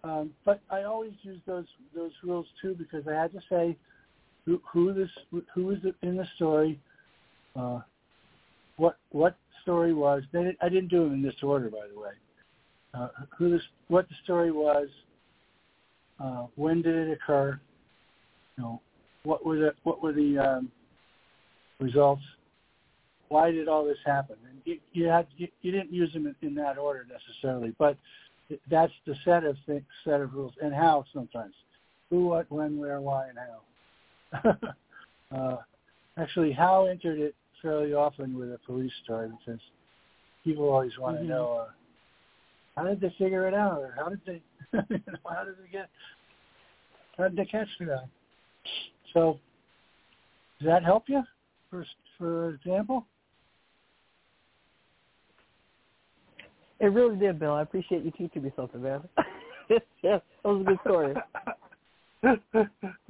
[0.05, 3.77] um, but I always use those those rules too because I had to say
[4.45, 5.11] who, who this
[5.55, 6.79] who is in the story,
[7.57, 7.81] uh,
[8.77, 10.23] what what story was.
[10.33, 12.11] They, I didn't do them in this order, by the way.
[12.95, 14.89] Uh, who this, what the story was,
[16.21, 17.59] uh, when did it occur,
[18.57, 18.81] you know,
[19.23, 20.71] what were the what were the um,
[21.81, 22.23] results,
[23.29, 24.37] why did all this happen?
[24.49, 27.97] And you, you had you, you didn't use them in, in that order necessarily, but
[28.71, 31.55] that's the set of things, set of rules, and how sometimes,
[32.11, 33.61] who, what, when, where, why, and how.
[35.37, 35.57] uh,
[36.19, 39.61] actually, how entered it fairly often with a police story because
[40.45, 41.31] people always want to mm-hmm.
[41.31, 41.69] know uh,
[42.77, 44.43] how did they figure it out, or how did they,
[44.73, 45.89] how did they get,
[47.17, 48.05] how did they catch the guy?
[49.13, 49.39] So,
[50.59, 51.23] does that help you,
[51.71, 51.85] for
[52.19, 53.07] for example?
[56.81, 57.53] It really did, Bill.
[57.53, 59.03] I appreciate you teaching me something, man.
[60.03, 61.15] yeah, that was a good story.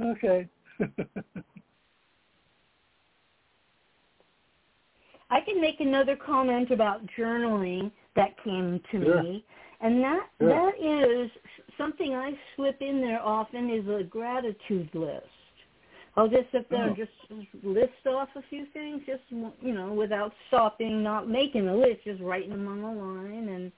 [0.00, 0.48] okay.
[5.30, 9.22] I can make another comment about journaling that came to sure.
[9.22, 9.44] me,
[9.80, 10.48] and that sure.
[10.50, 11.30] that is
[11.78, 15.26] something I slip in there often is a gratitude list.
[16.16, 17.04] I'll just sit there and oh.
[17.04, 22.04] just list off a few things, just you know, without stopping, not making a list,
[22.04, 23.72] just writing them on the line, and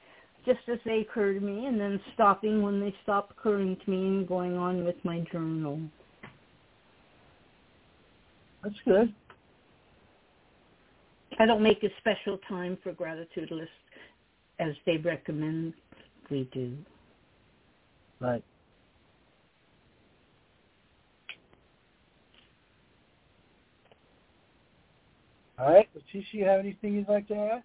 [0.45, 3.99] just as they occur to me, and then stopping when they stop occurring to me,
[3.99, 5.81] and going on with my journal.
[8.64, 9.14] That's good.
[11.38, 13.72] I don't make a special time for gratitude lists
[14.59, 15.74] as they recommend
[16.31, 16.74] we do.
[18.20, 18.42] Right.
[25.59, 27.62] All right, Leticia, you have anything you'd like to add?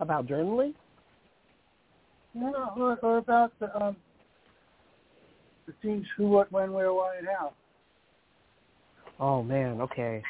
[0.00, 0.74] About journaling?
[2.34, 3.96] Yeah, or, or about the um,
[5.66, 7.52] the things who, what, when, where, why, and how.
[9.20, 10.22] Oh man, okay.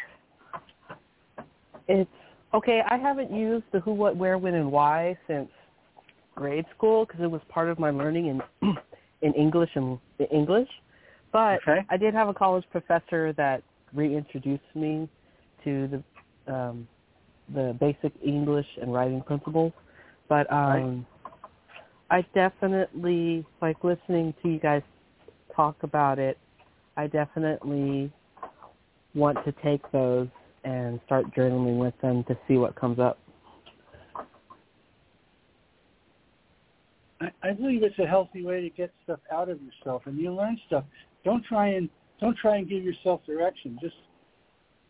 [1.86, 2.10] It's
[2.52, 2.82] okay.
[2.88, 5.48] I haven't used the who, what, where, when, and why since
[6.34, 8.42] grade school because it was part of my learning in
[9.22, 9.98] in English and
[10.32, 10.68] English.
[11.32, 11.86] But okay.
[11.88, 13.62] I did have a college professor that
[13.94, 15.08] reintroduced me
[15.64, 16.02] to
[16.46, 16.88] the um,
[17.54, 19.72] the basic English and writing principles.
[20.28, 21.06] But um,
[22.10, 22.24] right.
[22.24, 24.82] I definitely like listening to you guys
[25.54, 26.38] talk about it.
[26.96, 28.12] I definitely
[29.14, 30.28] want to take those
[30.64, 33.18] and start journaling with them to see what comes up.
[37.42, 40.58] I, believe it's a healthy way to get stuff out of yourself, and you learn
[40.66, 40.84] stuff.
[41.22, 43.78] Don't try and don't try and give yourself direction.
[43.80, 43.96] Just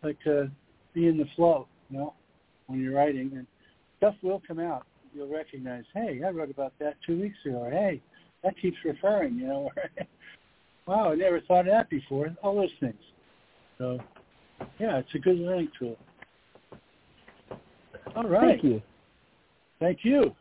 [0.05, 0.45] like uh,
[0.95, 2.15] be in the flow, you know,
[2.67, 3.47] when you're writing, and
[3.99, 4.87] stuff will come out.
[5.13, 8.01] You'll recognize, hey, I wrote about that two weeks ago, hey,
[8.45, 9.71] that keeps referring, you know.
[10.87, 12.35] wow, I never thought of that before.
[12.45, 12.95] All those things.
[13.81, 13.99] So,
[14.79, 15.97] yeah, it's a good learning tool.
[18.15, 18.61] All right.
[18.61, 18.83] Thank you.
[19.81, 20.35] Thank you.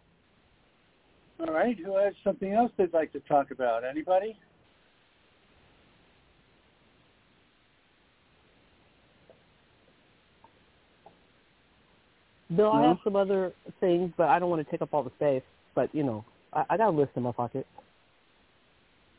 [1.40, 1.78] All right.
[1.80, 3.86] Who has something else they'd like to talk about?
[3.86, 4.38] Anybody?
[12.54, 15.12] Bill, I have some other things, but I don't want to take up all the
[15.12, 15.44] space.
[15.76, 17.66] But you know, I, I got a list in my pocket.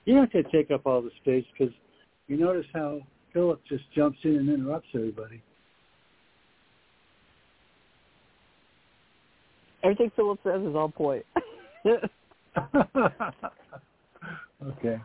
[0.05, 1.73] You don't have to take up all the space because
[2.29, 3.01] you notice how
[3.33, 5.43] Philip just jumps in and interrupts everybody.
[9.83, 11.25] Everything Philip says is on point.
[14.67, 15.01] okay.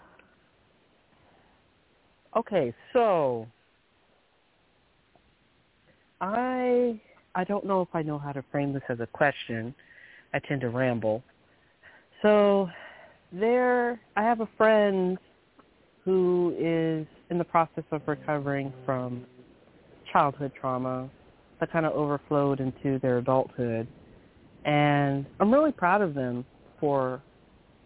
[2.35, 3.47] okay, so
[6.19, 6.99] I
[7.35, 9.73] I don't know if I know how to frame this as a question.
[10.33, 11.23] I tend to ramble.
[12.21, 12.69] So
[13.31, 15.17] there I have a friend
[16.03, 19.25] who is in the process of recovering from
[20.11, 21.09] childhood trauma
[21.59, 23.87] that kind of overflowed into their adulthood.
[24.65, 26.45] And I'm really proud of them
[26.79, 27.21] for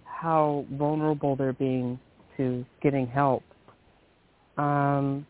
[0.06, 2.00] how vulnerable they're being
[2.38, 3.44] to getting help.
[4.58, 5.26] Um,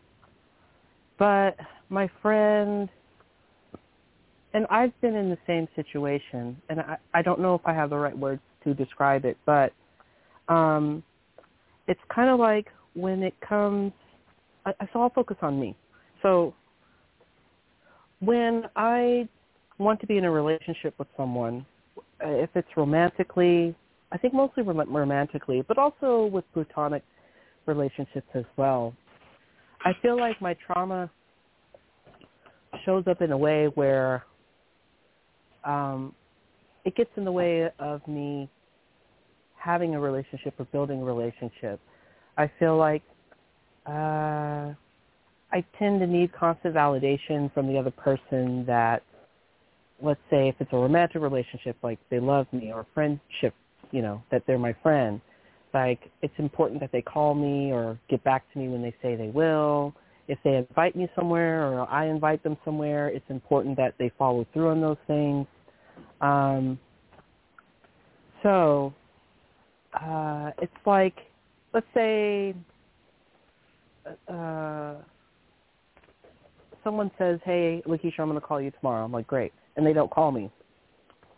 [1.17, 1.55] but
[1.89, 2.89] my friend,
[4.53, 7.89] and I've been in the same situation, and I, I don't know if I have
[7.91, 9.73] the right words to describe it, but
[10.47, 11.03] um,
[11.87, 13.91] it's kind of like when it comes,
[14.65, 15.75] I, so I'll focus on me.
[16.21, 16.53] So
[18.19, 19.27] when I
[19.77, 21.65] want to be in a relationship with someone,
[21.97, 23.75] uh, if it's romantically,
[24.11, 27.03] I think mostly rom- romantically, but also with platonic
[27.65, 28.93] relationships as well.
[29.85, 31.09] I feel like my trauma
[32.85, 34.23] shows up in a way where
[35.63, 36.13] um,
[36.85, 38.49] it gets in the way of me
[39.57, 41.79] having a relationship or building a relationship.
[42.37, 43.03] I feel like
[43.87, 44.73] uh,
[45.51, 49.03] I tend to need constant validation from the other person that,
[50.01, 53.53] let's say, if it's a romantic relationship, like they love me, or friendship,
[53.91, 55.21] you know, that they're my friend.
[55.73, 59.15] Like it's important that they call me or get back to me when they say
[59.15, 59.93] they will.
[60.27, 64.45] If they invite me somewhere or I invite them somewhere, it's important that they follow
[64.53, 65.47] through on those things.
[66.21, 66.79] Um,
[68.43, 68.93] so
[69.93, 71.15] uh, it's like,
[71.73, 72.55] let's say,
[74.27, 74.95] uh,
[76.83, 79.93] someone says, "Hey, Lakeisha, I'm going to call you tomorrow." I'm like, "Great," and they
[79.93, 80.49] don't call me.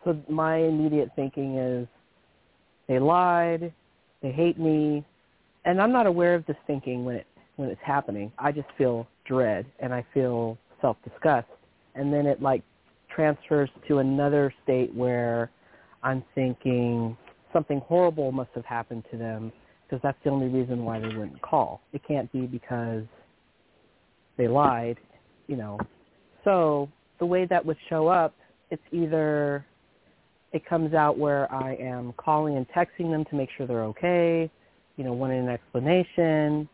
[0.04, 1.88] So my immediate thinking is,
[2.88, 3.72] they lied,
[4.22, 5.06] they hate me,
[5.66, 7.28] and I'm not aware of this thinking when it
[7.58, 8.32] when it's happening.
[8.40, 11.48] I just feel dread and I feel self-disgust,
[11.96, 12.64] and then it like
[13.14, 15.52] transfers to another state where
[16.04, 17.16] I'm thinking
[17.54, 19.52] something horrible must have happened to them
[19.92, 21.82] because that's the only reason why they wouldn't call.
[21.92, 23.04] It can't be because
[24.38, 24.98] they lied,
[25.48, 25.78] you know.
[26.46, 26.88] So
[27.20, 28.34] the way that would show up,
[28.70, 29.66] it's either
[30.54, 34.50] it comes out where I am calling and texting them to make sure they're okay,
[34.96, 36.70] you know, wanting an explanation,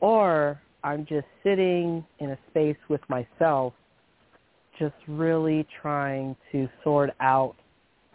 [0.00, 3.72] or I'm just sitting in a space with myself,
[4.80, 7.54] just really trying to sort out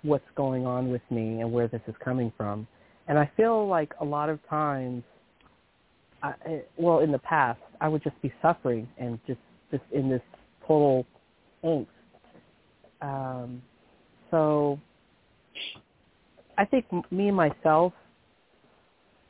[0.01, 2.67] what's going on with me and where this is coming from.
[3.07, 5.03] And I feel like a lot of times,
[6.21, 9.39] I, well, in the past, I would just be suffering and just
[9.71, 10.21] just in this
[10.65, 11.05] total
[11.63, 11.87] angst.
[13.01, 13.61] Um,
[14.31, 14.79] so
[16.57, 17.91] I think me and myself,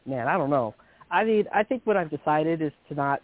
[0.05, 0.75] man, I don't know.
[1.09, 3.21] I mean, I think what I've decided is to not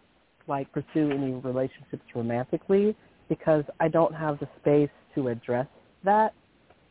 [0.48, 2.96] like pursue any relationships romantically
[3.30, 5.68] because I don't have the space to address
[6.04, 6.34] that,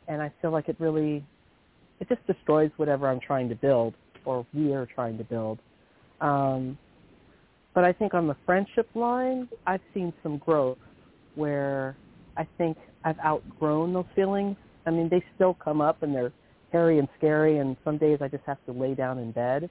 [0.06, 1.24] and I feel like it really,
[2.00, 3.94] it just destroys whatever I'm trying to build
[4.24, 5.58] or we are trying to build.
[6.20, 6.76] Um,
[7.74, 10.78] but I think on the friendship line, I've seen some growth
[11.34, 11.96] where
[12.36, 14.56] I think I've outgrown those feelings.
[14.86, 16.32] I mean, they still come up and they're
[16.72, 19.70] hairy and scary, and some days I just have to lay down in bed,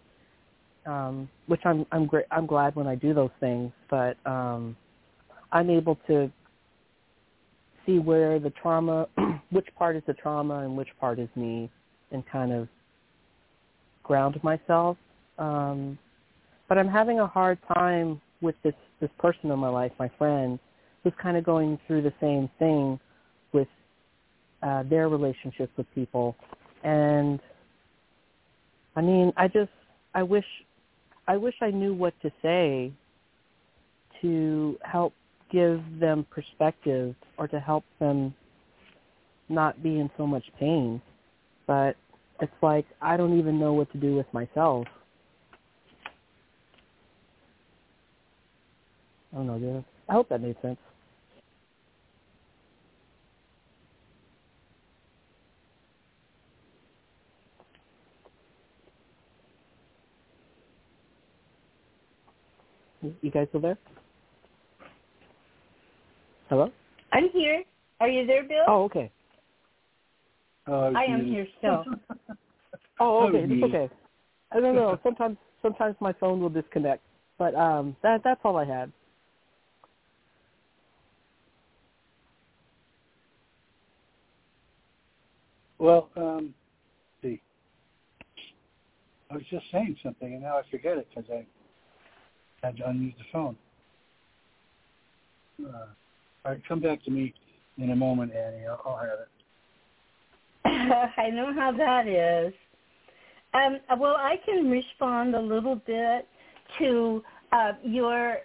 [0.85, 2.25] um, which I'm I'm great.
[2.31, 4.75] I'm glad when I do those things, but um,
[5.51, 6.31] I'm able to
[7.85, 9.07] see where the trauma,
[9.51, 11.69] which part is the trauma and which part is me,
[12.11, 12.67] and kind of
[14.03, 14.97] ground myself.
[15.37, 15.97] Um,
[16.69, 20.59] but I'm having a hard time with this this person in my life, my friend,
[21.03, 22.99] who's kind of going through the same thing
[23.53, 23.67] with
[24.63, 26.35] uh, their relationships with people,
[26.83, 27.39] and
[28.95, 29.71] I mean, I just
[30.15, 30.45] I wish
[31.27, 32.91] I wish I knew what to say
[34.21, 35.13] to help
[35.51, 38.33] give them perspective or to help them
[39.49, 41.01] not be in so much pain.
[41.67, 41.97] But
[42.41, 44.87] it's like I don't even know what to do with myself.
[49.33, 49.85] I don't know, dude.
[50.09, 50.77] I hope that made sense.
[63.21, 63.77] You guys still there?
[66.49, 66.71] Hello?
[67.11, 67.63] I'm here.
[67.99, 68.63] Are you there, Bill?
[68.67, 69.11] Oh, okay.
[70.67, 71.85] Oh, I am here still.
[72.99, 73.37] Oh, okay.
[73.37, 73.89] Oh, It's okay.
[74.51, 74.99] I don't know.
[75.03, 77.03] Sometimes sometimes my phone will disconnect.
[77.37, 78.91] But um that that's all I had.
[85.77, 86.55] Well, um,
[87.21, 87.39] see,
[89.29, 91.45] I was just saying something, and now I forget it because I
[92.65, 93.55] had to unmute the phone.
[95.63, 95.67] Uh,
[96.45, 97.31] all right, come back to me
[97.77, 98.65] in a moment, Annie.
[98.65, 99.29] I'll, I'll have it.
[101.17, 102.53] I know how that is.
[103.53, 106.27] Um, well, I can respond a little bit
[106.79, 108.37] to uh, your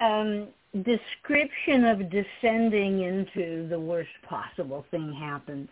[0.00, 5.68] um, description of descending into the worst possible thing happened.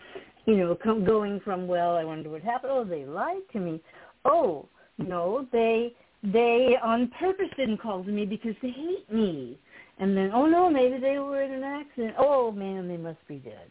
[0.46, 2.72] You know, going from well, I wonder what happened.
[2.72, 3.80] Oh, they lied to me.
[4.24, 5.92] Oh, no, they
[6.22, 9.58] they on purpose didn't call to me because they hate me.
[9.98, 12.14] And then, oh no, maybe they were in an accident.
[12.18, 13.70] Oh man, they must be dead.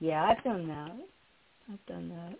[0.00, 0.92] Yeah, I've done that.
[1.70, 2.38] I've done that.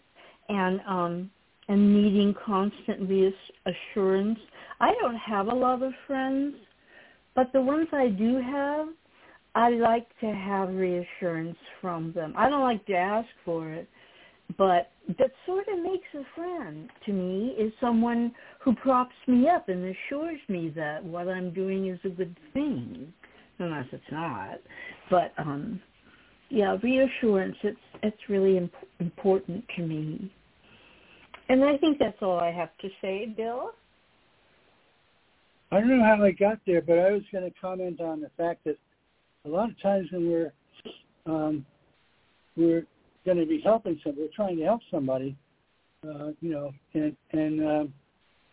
[0.49, 1.31] And um
[1.69, 4.39] and needing constant reassurance.
[4.81, 6.55] I don't have a lot of friends,
[7.35, 8.89] but the ones I do have,
[9.55, 12.33] I like to have reassurance from them.
[12.39, 13.87] I don't like to ask for it,
[14.57, 18.33] but that sort of makes a friend to me is someone
[18.65, 23.13] who props me up and assures me that what I'm doing is a good thing,
[23.59, 24.59] unless it's not.
[25.11, 25.83] But um
[26.51, 30.33] yeah, reassurance it's it's really imp- important to me.
[31.49, 33.73] And I think that's all I have to say, Bill.
[35.71, 38.31] I don't know how I got there, but I was going to comment on the
[38.37, 38.77] fact that
[39.45, 40.53] a lot of times when we're
[41.27, 41.67] um,
[42.57, 42.85] we're
[43.25, 45.37] going to be helping somebody, we're trying to help somebody,
[46.05, 47.93] uh, you know, and and um,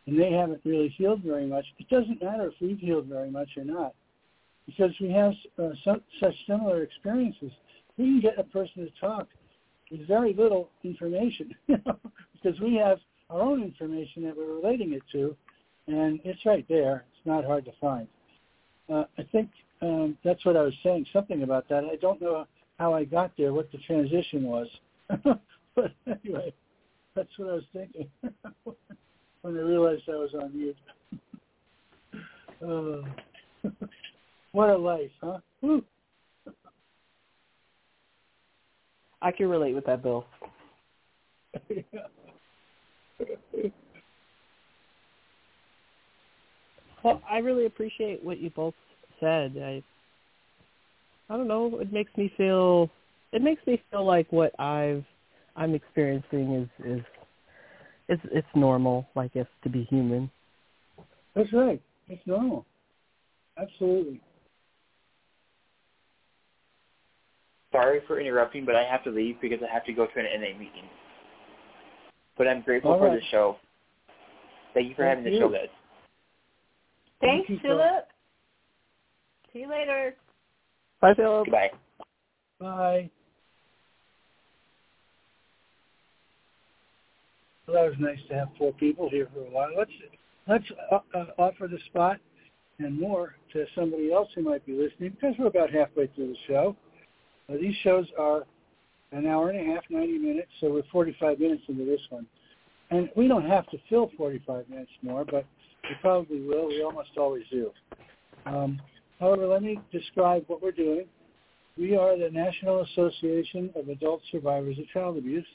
[0.07, 1.65] and they haven't really healed very much.
[1.79, 3.93] It doesn't matter if we've healed very much or not,
[4.65, 7.51] because we have uh, some, such similar experiences.
[7.97, 9.27] We can get a person to talk
[9.91, 15.35] with very little information, because we have our own information that we're relating it to,
[15.87, 17.05] and it's right there.
[17.13, 18.07] It's not hard to find.
[18.91, 19.49] Uh, I think
[19.81, 21.85] um, that's what I was saying, something about that.
[21.85, 22.45] I don't know
[22.77, 24.67] how I got there, what the transition was.
[25.75, 26.53] but anyway,
[27.15, 28.09] that's what I was thinking
[29.41, 30.77] when I realized I was on mute.
[32.65, 33.69] uh,
[34.51, 35.39] what a life, huh?
[35.61, 35.83] Whew.
[39.21, 40.25] I can relate with that, Bill.
[47.03, 48.73] Well, I really appreciate what you both
[49.19, 49.55] said.
[49.61, 49.83] I
[51.29, 52.89] I don't know, it makes me feel
[53.31, 55.05] it makes me feel like what I've
[55.55, 57.05] I'm experiencing is is
[58.07, 60.31] it's it's normal, I guess, to be human.
[61.35, 61.79] That's right.
[62.07, 62.65] It's normal.
[63.57, 64.19] Absolutely.
[67.75, 70.25] Sorry for interrupting, but I have to leave because I have to go to an
[70.25, 70.89] NA meeting.
[72.37, 73.19] But I'm grateful All for right.
[73.19, 73.57] the show.
[74.73, 75.67] Thank you for Thank having the show, guys.
[77.21, 77.77] Thanks, Thank you, Phil.
[77.77, 78.07] Philip.
[79.53, 80.15] See you later.
[81.01, 81.45] Bye, Philip.
[81.45, 81.71] Goodbye.
[82.59, 83.09] Bye.
[87.67, 89.69] Well, that was nice to have four people here for a while.
[89.77, 89.91] Let's
[90.47, 92.17] let's uh, uh, offer the spot
[92.79, 96.37] and more to somebody else who might be listening because we're about halfway through the
[96.47, 96.75] show.
[97.49, 98.43] Uh, these shows are
[99.11, 102.25] an hour and a half, 90 minutes, so we're 45 minutes into this one.
[102.91, 105.45] And we don't have to fill 45 minutes more, but
[105.83, 106.67] we probably will.
[106.67, 107.71] We almost always do.
[108.45, 108.81] Um,
[109.19, 111.05] however, let me describe what we're doing.
[111.77, 115.45] We are the National Association of Adult Survivors of Child Abuse,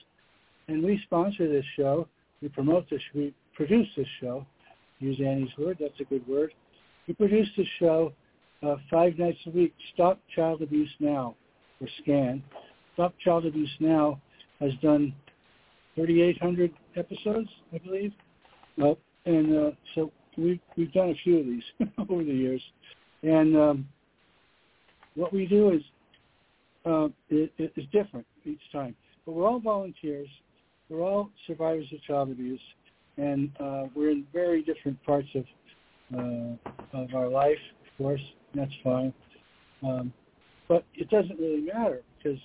[0.69, 2.09] and we sponsor this show.
[2.43, 3.01] We promote this.
[3.15, 4.47] We produce this show.
[4.99, 5.79] Use Annie's word.
[5.81, 6.53] That's a good word.
[7.09, 8.13] We produce this show
[8.63, 9.75] uh, five nights a week.
[9.95, 11.35] Stop Child Abuse Now,
[11.81, 12.43] or SCAN.
[12.95, 14.21] Stop Child Abuse Now
[14.61, 15.15] has done
[15.95, 18.13] 3,800 episodes, I believe.
[18.77, 21.63] Well, and uh, so we've we've done a few of these
[22.09, 22.63] over the years,
[23.23, 23.89] and um,
[25.15, 25.83] what we do is
[26.87, 28.95] uh, it, it is different each time.
[29.27, 30.29] But we're all volunteers.
[30.89, 32.61] We're all survivors of child abuse,
[33.17, 35.45] and uh, we're in very different parts of
[36.17, 37.59] uh, of our life.
[37.87, 38.21] Of course,
[38.53, 39.13] And that's fine,
[39.83, 40.13] um,
[40.71, 42.39] but it doesn't really matter because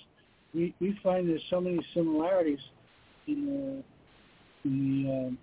[0.55, 2.59] we we find there's so many similarities
[3.27, 5.37] in the in the um,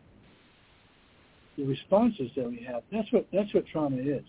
[1.56, 2.82] the responses that we have.
[2.90, 4.24] That's what that's what trauma is.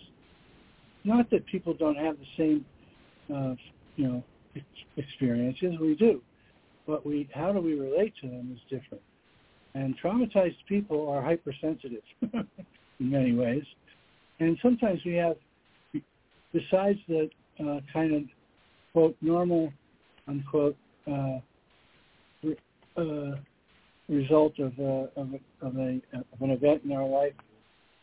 [1.03, 2.65] Not that people don't have the same,
[3.33, 3.55] uh,
[3.95, 4.23] you know,
[4.55, 4.65] ex-
[4.97, 5.73] experiences.
[5.81, 6.21] We do,
[6.85, 9.03] but we how do we relate to them is different.
[9.73, 12.45] And traumatized people are hypersensitive in
[12.99, 13.63] many ways,
[14.39, 15.37] and sometimes we have,
[16.53, 18.23] besides the uh, kind of
[18.93, 19.73] quote normal
[20.27, 20.77] unquote
[21.11, 21.39] uh,
[22.97, 23.35] uh,
[24.09, 27.33] result of, uh, of, a, of, a, of an event in our life,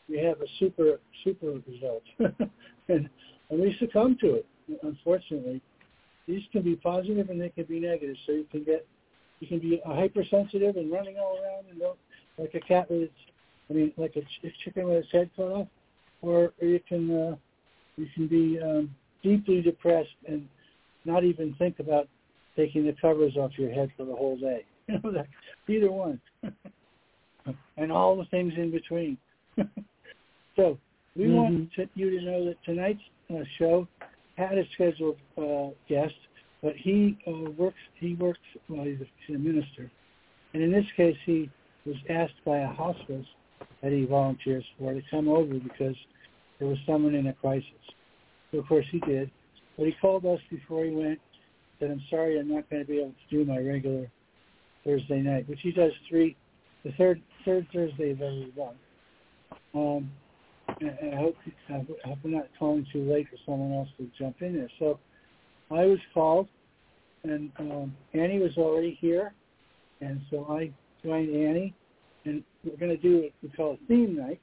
[0.09, 2.03] we have a super super result,
[2.89, 3.09] and,
[3.51, 4.47] and we succumb to it.
[4.83, 5.61] Unfortunately,
[6.27, 8.17] these can be positive and they can be negative.
[8.27, 8.87] So you can get
[9.41, 11.99] you can be a hypersensitive and running all around and don't,
[12.39, 13.13] like a cat with its,
[13.69, 15.69] I mean, like a, ch- chicken with its head cut off,
[16.23, 17.37] or, or you can uh,
[17.97, 20.49] you can be um, deeply depressed and
[21.05, 22.09] not even think about
[22.57, 24.65] taking the covers off your head for the whole day.
[24.89, 25.27] You know, that,
[25.69, 26.21] either one,
[27.77, 29.17] and all the things in between.
[30.57, 30.79] so
[31.15, 31.35] we Mhm.
[31.37, 33.87] want to, you to know that tonight's uh, show
[34.37, 36.17] had a scheduled uh, guest,
[36.61, 37.79] but he uh, works.
[38.01, 38.41] He works.
[38.69, 39.93] Well, he's a, he's a minister,
[40.55, 41.49] and in this case, he
[41.87, 43.27] was asked by a hospice
[43.83, 45.97] that he volunteers for to come over because
[46.59, 47.95] there was someone in a crisis.
[48.51, 49.31] So of course he did,
[49.81, 51.19] but he called us before he went.
[51.79, 54.11] Said, "I'm sorry, I'm not going to be able to do my regular
[54.85, 56.37] Thursday night, which he does three,
[56.85, 58.77] the third third Thursday of every month."
[59.75, 60.11] Um,
[60.83, 61.35] and I hope
[61.71, 61.73] I
[62.07, 64.69] hope we're not calling too late for someone else to jump in there.
[64.79, 65.01] So
[65.71, 66.47] I was called,
[67.25, 69.33] and um, Annie was already here,
[70.03, 70.71] and so I
[71.03, 71.75] joined Annie,
[72.27, 74.41] and we're going to do what we call a theme night,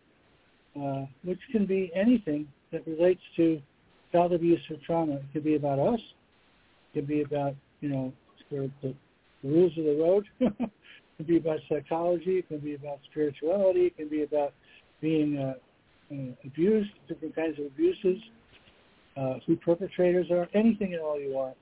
[0.82, 3.62] uh, which can be anything that relates to
[4.12, 5.16] child abuse or trauma.
[5.16, 6.00] It could be about us.
[6.94, 8.14] It could be about you know
[8.50, 8.72] the,
[9.44, 10.26] rules of the road.
[10.40, 10.72] it
[11.18, 12.40] could be about psychology.
[12.40, 13.82] It can be about spirituality.
[13.88, 14.54] It can be about
[15.02, 15.54] being uh,
[16.14, 18.18] uh, abused, different kinds of abuses,
[19.16, 21.56] uh, who perpetrators are, anything at all you want.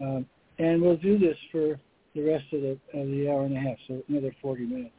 [0.00, 0.26] Um,
[0.58, 1.80] and we'll do this for
[2.14, 4.94] the rest of the, of the hour and a half, so another 40 minutes.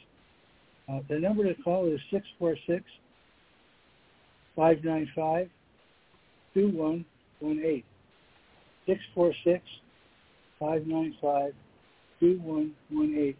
[0.90, 2.84] Uh, the number to call is 646
[4.56, 5.50] 595
[6.54, 7.84] 2118.
[8.88, 9.64] 646
[10.60, 11.54] 595
[12.20, 13.36] 2118.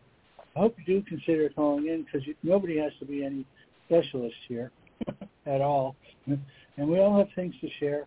[0.56, 3.46] I hope you do consider calling in because nobody has to be any
[3.88, 4.72] specialist here
[5.46, 5.96] at all.
[6.78, 8.06] And we all have things to share.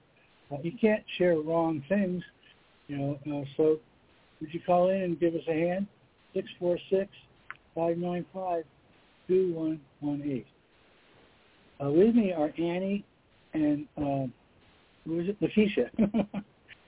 [0.51, 2.25] Uh, you can't share wrong things,
[2.89, 3.19] you know.
[3.27, 3.79] Uh, so
[4.41, 5.87] would you call in and give us a hand?
[6.33, 7.11] Six four six
[7.75, 8.65] five nine five
[9.29, 10.47] two one one eight.
[11.85, 13.05] Uh, with me are Annie
[13.53, 14.33] and um,
[15.07, 15.41] who is it?
[15.41, 15.91] Lakeisha.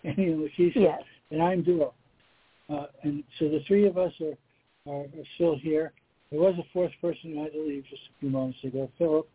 [0.04, 0.76] Annie and Lakeisha.
[0.76, 1.02] Yes.
[1.30, 1.94] And I'm Duo.
[2.68, 5.92] Uh, and so the three of us are, are, are still here.
[6.30, 9.28] There was a fourth person who had to leave just a few moments ago, Philip.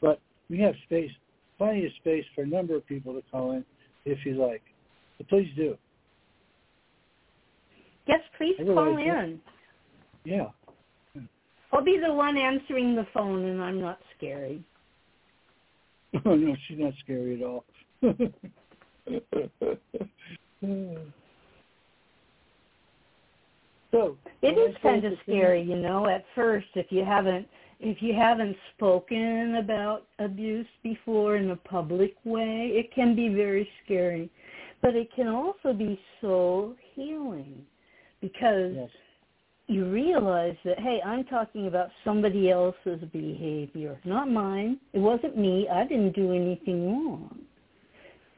[0.00, 0.20] But
[0.50, 1.10] we have space,
[1.58, 3.64] plenty of space for a number of people to call in
[4.04, 4.62] if you like.
[5.18, 5.76] So please do.
[8.06, 9.40] Yes, please Everybody call in.
[10.24, 10.46] Yeah.
[11.72, 14.62] I'll be the one answering the phone, and I'm not scary.
[16.24, 17.64] Oh no, she's not scary at all.
[23.90, 27.48] so It is kind of scary, you know, at first if you haven't
[27.78, 33.68] if you haven't spoken about abuse before in a public way, it can be very
[33.84, 34.30] scary.
[34.80, 37.66] But it can also be so healing
[38.20, 38.90] because Yes.
[39.66, 44.78] you realize that hey, I'm talking about somebody else's behavior, not mine.
[44.92, 45.68] It wasn't me.
[45.68, 47.40] I didn't do anything wrong.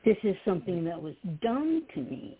[0.08, 2.38] This is something that was done to me.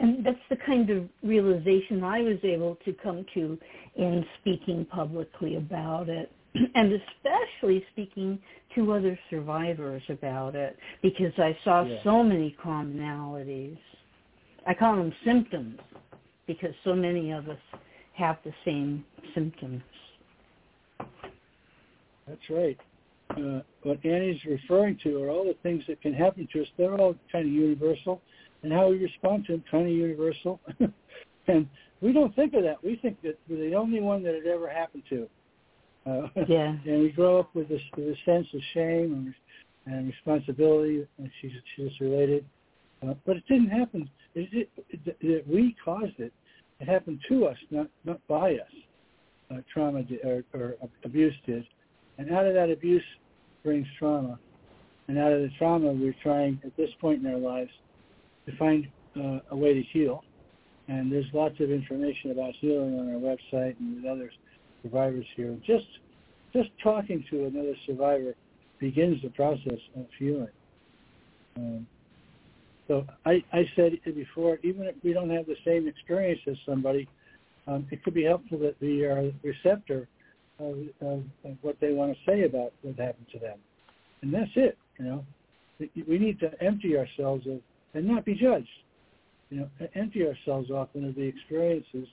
[0.00, 3.56] And that's the kind of realization I was able to come to
[3.94, 6.32] in speaking publicly about it,
[6.74, 8.40] and especially speaking
[8.74, 12.02] to other survivors about it, because I saw Yeah.
[12.02, 13.78] so many commonalities.
[14.66, 15.78] I call them symptoms,
[16.48, 17.60] because so many of us
[18.14, 19.04] have the same
[19.34, 19.84] symptoms.
[22.26, 22.80] That's right.
[23.30, 26.68] Uh, what Annie's referring to are all the things that can happen to us.
[26.76, 28.20] They're all kind of universal,
[28.62, 30.60] and how we respond to them kind of universal.
[31.48, 31.68] and
[32.00, 32.82] we don't think of that.
[32.84, 35.28] We think that we're the only one that it ever happened to.
[36.06, 36.76] Uh, Yeah.
[36.86, 39.34] and we grow up with this, with a sense of shame
[39.86, 42.44] and, and responsibility, and she's she's related.
[43.06, 44.08] Uh, but it didn't happen.
[44.34, 46.32] It, it, it, we caused it.
[46.80, 48.74] It happened to us, not not by us.
[49.50, 51.64] uh, trauma did, or, or abuse did,
[52.18, 53.04] and out of that abuse
[53.62, 54.38] brings trauma,
[55.08, 57.70] and out of the trauma we're trying at this point in our lives
[58.46, 58.86] to find
[59.16, 60.22] uh, a way to heal.
[60.88, 64.30] And there's lots of information about healing on our website and with other
[64.82, 65.56] survivors here.
[65.66, 65.86] Just
[66.52, 68.34] just talking to another survivor
[68.78, 70.48] begins the process of healing.
[71.56, 71.86] Um,
[72.86, 77.08] so I, I said before, even if we don't have the same experience as somebody,
[77.66, 80.06] um, it could be helpful that we are receptor
[80.58, 83.58] of, of, of what they want to say about what happened to them.
[84.22, 85.24] And that's it, you know.
[86.08, 87.60] We need to empty ourselves of,
[87.94, 88.68] and not be judged.
[89.50, 92.08] You know, empty ourselves often of the experiences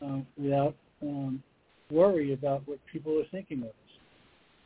[0.00, 1.42] um, without um,
[1.90, 3.74] worry about what people are thinking of us.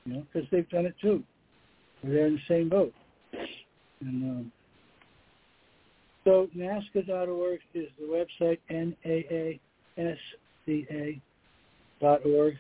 [0.04, 1.22] You know, because they've done it too.
[2.04, 2.92] They're in the same boat.
[4.00, 4.52] And um,
[6.24, 9.60] so NAASCA.org is the website, N-A-A-S-C-A
[12.00, 12.54] dot org.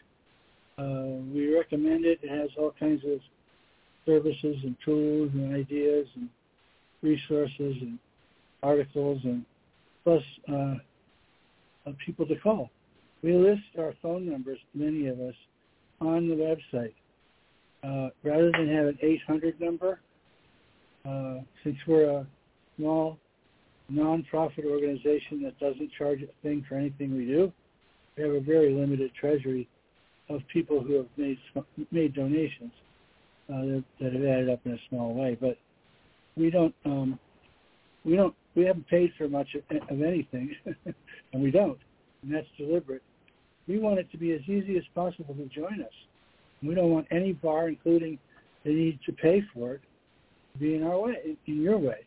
[0.78, 2.20] Uh, we recommend it.
[2.22, 3.18] It has all kinds of
[4.06, 6.28] services and tools and ideas and
[7.02, 7.98] resources and
[8.62, 9.44] articles and
[10.04, 10.74] plus uh,
[12.04, 12.70] people to call.
[13.22, 15.34] We list our phone numbers, many of us,
[16.00, 16.94] on the website.
[17.82, 20.00] Uh, rather than have an 800 number,
[21.08, 22.26] uh, since we're a
[22.76, 23.18] small
[23.92, 27.52] nonprofit organization that doesn't charge a thing for anything we do,
[28.16, 29.68] we have a very limited treasury
[30.28, 31.38] of people who have made
[31.90, 32.72] made donations
[33.50, 35.36] uh, that, that have added up in a small way.
[35.40, 35.58] But
[36.36, 37.18] we don't um,
[38.04, 40.54] we don't we haven't paid for much of, of anything,
[41.32, 41.78] and we don't,
[42.22, 43.02] and that's deliberate.
[43.66, 45.92] We want it to be as easy as possible to join us.
[46.62, 48.18] We don't want any bar, including
[48.64, 49.80] the need to pay for it,
[50.54, 52.06] to be in our way, in your way.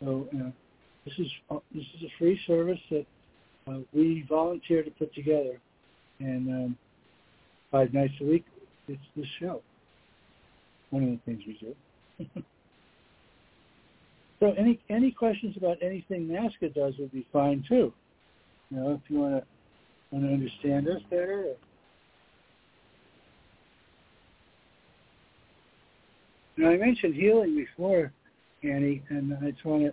[0.00, 0.50] So uh,
[1.04, 3.06] this is uh, this is a free service that
[3.68, 5.58] uh, we volunteer to put together,
[6.18, 6.78] and um,
[7.76, 8.44] five nights a week,
[8.88, 9.60] it's this show.
[10.90, 11.74] One of the things we do.
[14.40, 17.92] so any any questions about anything NAASCA does would be fine too.
[18.70, 19.46] You know, if you want to
[20.10, 21.54] want to understand us better.
[26.56, 28.12] Now I mentioned healing before,
[28.62, 29.92] Annie, and I just want to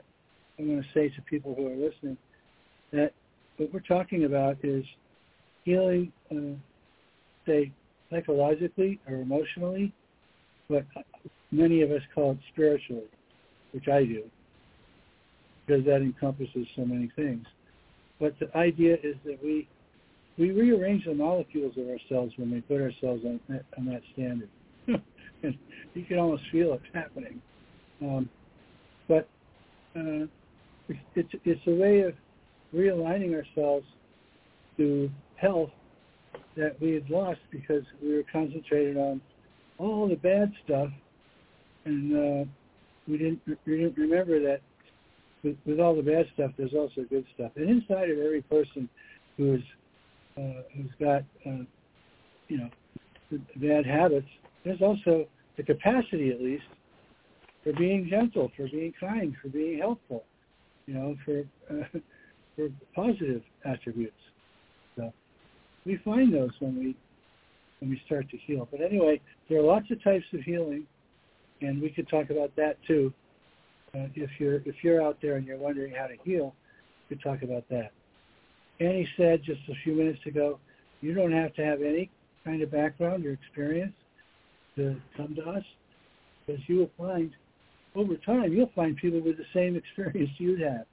[0.59, 2.17] I want to say to people who are listening
[2.93, 3.11] that
[3.57, 4.85] what we're talking about is
[5.65, 6.55] healing, uh,
[7.45, 7.71] say
[8.09, 9.93] psychologically or emotionally,
[10.69, 10.85] but
[11.51, 13.09] many of us call it spiritually,
[13.71, 14.23] which I do,
[15.65, 17.45] because that encompasses so many things.
[18.19, 19.67] But the idea is that we
[20.37, 23.39] we rearrange the molecules of ourselves when we put ourselves on,
[23.77, 24.49] on that standard.
[24.87, 25.55] and
[25.93, 27.39] you can almost feel it happening.
[28.01, 28.29] Um,
[29.07, 29.27] but
[29.95, 30.25] uh,
[31.15, 32.13] it's it's a way of
[32.73, 33.85] realigning ourselves
[34.77, 35.69] to health
[36.55, 39.21] that we had lost because we were concentrated on
[39.77, 40.89] all the bad stuff,
[41.85, 42.49] and uh,
[43.07, 44.61] we didn't we didn't remember that
[45.43, 47.51] with, with all the bad stuff, there's also good stuff.
[47.55, 48.89] And inside of every person
[49.37, 49.63] who's
[50.37, 51.63] uh, who's got uh,
[52.47, 52.69] you know
[53.57, 54.27] bad habits,
[54.63, 55.25] there's also
[55.57, 56.63] the capacity, at least,
[57.63, 60.23] for being gentle, for being kind, for being helpful,
[60.85, 61.83] you know, for uh,
[62.55, 64.13] for positive attributes.
[64.95, 65.13] So
[65.85, 66.95] we find those when we
[67.79, 68.67] when we start to heal.
[68.71, 69.19] But anyway,
[69.49, 70.85] there are lots of types of healing,
[71.61, 73.13] and we could talk about that too.
[73.93, 76.55] Uh, if you're if you're out there and you're wondering how to heal,
[77.09, 77.91] we could talk about that.
[78.79, 80.59] Annie said just a few minutes ago,
[81.01, 82.09] you don't have to have any
[82.43, 83.93] kind of background or experience
[84.75, 85.63] to come to us,
[86.45, 87.31] because you will find
[87.95, 90.85] over time you'll find people with the same experience you'd have,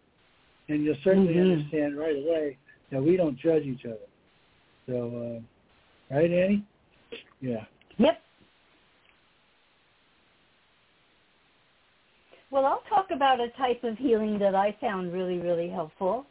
[0.69, 1.53] and you'll certainly mm-hmm.
[1.53, 2.59] understand right away
[2.91, 4.10] that we don't judge each other.
[4.91, 5.41] So,
[6.11, 6.65] uh, right, Annie?
[7.41, 7.65] Yeah.
[7.99, 8.21] Yep.
[12.51, 16.27] Well, I'll talk about a type of healing that I found really, really helpful.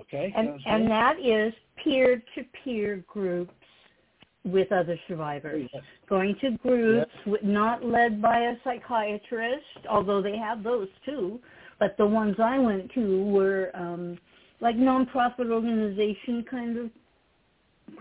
[0.00, 0.32] Okay.
[0.34, 3.52] And and that is peer-to-peer groups
[4.44, 5.68] with other survivors.
[5.72, 5.82] Yes.
[6.08, 7.36] Going to groups yes.
[7.42, 11.38] not led by a psychiatrist, although they have those too.
[11.78, 14.16] But the ones I went to were um,
[14.60, 16.90] like nonprofit organization kind of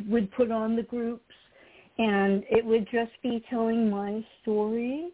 [0.08, 1.34] would put on the groups,
[1.98, 5.10] and it would just be telling my story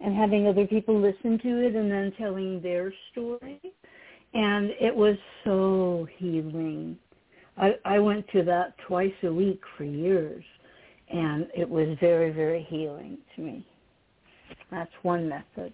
[0.00, 3.60] and having other people listen to it and then telling their story.
[4.32, 6.96] And it was so healing.
[7.56, 10.44] I, I went to that twice a week for years
[11.10, 13.66] and it was very, very healing to me.
[14.70, 15.72] That's one method.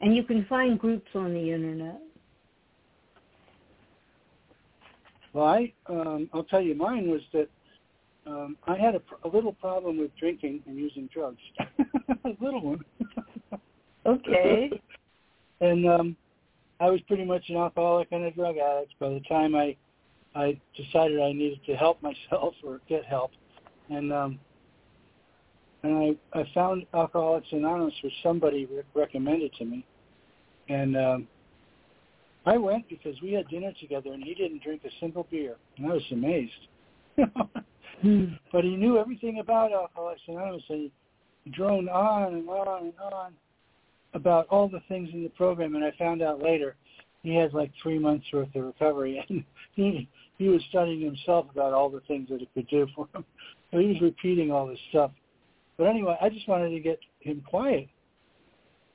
[0.00, 2.00] And you can find groups on the internet.
[5.32, 7.48] Well, I, um, I'll tell you, mine was that
[8.26, 11.40] um, I had a, a little problem with drinking and using drugs.
[12.24, 12.84] a little one.
[14.06, 14.70] Okay.
[15.60, 16.16] and um,
[16.80, 19.76] I was pretty much an alcoholic and a drug addict by the time I
[20.34, 23.32] I decided I needed to help myself or get help,
[23.88, 24.38] and um,
[25.82, 29.84] and I I found Alcoholics Anonymous, which somebody re- recommended to me,
[30.68, 31.28] and um,
[32.46, 35.86] I went because we had dinner together, and he didn't drink a single beer, and
[35.86, 36.52] I was amazed.
[38.02, 38.24] Hmm.
[38.52, 40.90] but he knew everything about Alcoholics Anonymous, and
[41.44, 43.32] he droned on and on and on
[44.14, 46.76] about all the things in the program, and I found out later
[47.22, 51.74] he had like three months worth of recovery, and he he was studying himself about
[51.74, 53.24] all the things that it could do for him.
[53.70, 55.10] So he was repeating all this stuff.
[55.76, 57.88] But anyway, I just wanted to get him quiet.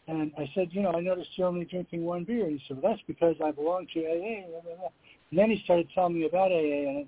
[0.07, 2.45] And I said, you know, I noticed you're only drinking one beer.
[2.45, 4.45] And he said, well, that's because I belong to AA.
[5.31, 7.07] And then he started telling me about AA, and it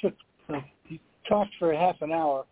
[0.00, 0.14] took,
[0.48, 2.44] like, he talked for a half an hour,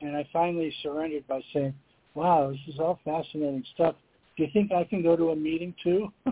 [0.00, 1.74] and I finally surrendered by saying,
[2.14, 3.94] wow, this is all fascinating stuff.
[4.36, 6.12] Do you think I can go to a meeting too?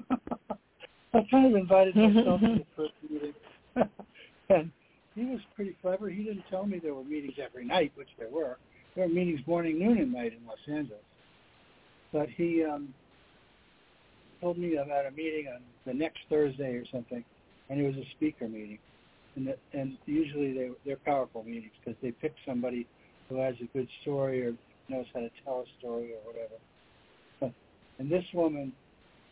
[1.14, 2.62] I kind of invited mm-hmm, myself to the mm-hmm.
[2.76, 3.35] first meeting.
[4.49, 4.70] and
[5.14, 6.09] he was pretty clever.
[6.09, 8.57] He didn't tell me there were meetings every night, which there were.
[8.97, 11.03] There were meetings morning, noon, and night in Los Angeles.
[12.12, 12.92] But he um,
[14.40, 17.24] told me about a meeting on the next Thursday or something,
[17.70, 18.78] and it was a speaker meeting.
[19.36, 22.86] And, that, and usually they, they're powerful meetings because they pick somebody
[23.28, 24.52] who has a good story or
[24.88, 26.54] knows how to tell a story or whatever.
[27.98, 28.72] And this woman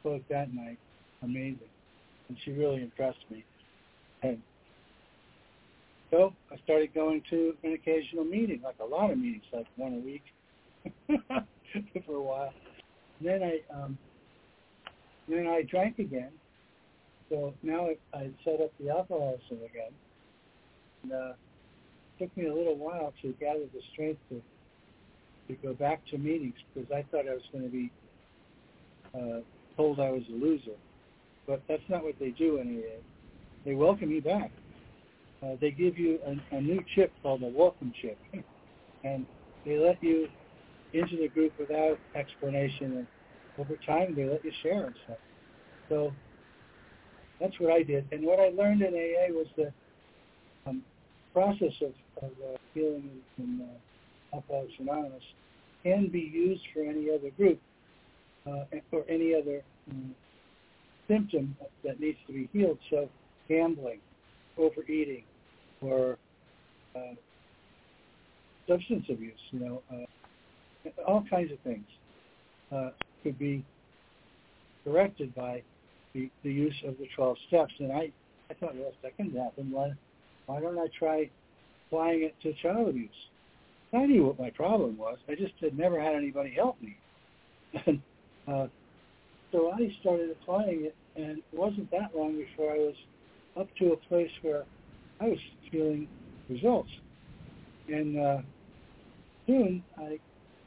[0.00, 0.78] spoke that night,
[1.22, 1.58] amazing,
[2.28, 3.44] and she really impressed me.
[4.22, 4.40] And
[6.10, 9.94] so I started going to an occasional meeting, like a lot of meetings, like one
[9.94, 10.22] a week
[12.06, 12.52] for a while.
[13.20, 13.98] Then I um,
[15.28, 16.30] then I drank again.
[17.28, 19.92] So now I, I set up the alcoholism again.
[21.02, 21.32] And uh,
[22.18, 24.42] it took me a little while to gather the strength to
[25.48, 27.90] to go back to meetings because I thought I was going to be
[29.14, 29.40] uh,
[29.76, 30.76] told I was a loser.
[31.46, 33.00] But that's not what they do AA.
[33.64, 34.52] They welcome you back
[35.42, 38.18] uh, they give you a, a new chip called a welcome chip,
[39.04, 39.26] and
[39.64, 40.28] they let you
[40.92, 43.06] into the group without explanation, and
[43.58, 45.18] over time they let you share and stuff.
[45.88, 46.12] So
[47.40, 49.72] that's what I did, and what I learned in AA was the
[50.66, 50.82] um,
[51.32, 55.22] process of, of uh, healing in uh, Alcoholics Anonymous
[55.82, 57.60] can be used for any other group
[58.46, 60.14] uh, or any other um,
[61.08, 62.78] symptom that needs to be healed.
[62.90, 63.08] So
[63.48, 64.00] gambling,
[64.58, 65.24] overeating,
[65.80, 66.18] or
[66.94, 67.14] uh,
[68.68, 70.04] substance abuse, you know, uh,
[71.06, 71.84] all kinds of things
[72.72, 72.90] uh,
[73.22, 73.64] could be
[74.84, 75.62] corrected by
[76.14, 77.72] the, the use of the 12 steps.
[77.78, 78.10] And I,
[78.50, 79.92] I thought, well, if that can happen, why,
[80.46, 81.30] why don't I try
[81.86, 83.10] applying it to child abuse?
[83.92, 85.18] I knew what my problem was.
[85.28, 86.96] I just had never had anybody help me.
[87.86, 88.00] And
[88.48, 88.66] uh,
[89.52, 92.94] so I started applying it, and it wasn't that long before I was
[93.58, 94.64] up to a place where
[95.20, 95.38] I was
[95.72, 96.08] feeling
[96.48, 96.90] results.
[97.88, 98.38] And uh,
[99.46, 100.20] soon I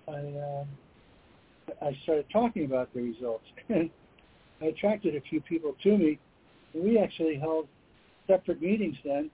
[0.08, 0.68] I, um,
[1.82, 3.90] I started talking about the results, and
[4.62, 6.20] I attracted a few people to me.
[6.74, 7.68] And we actually held
[8.28, 9.30] separate meetings then,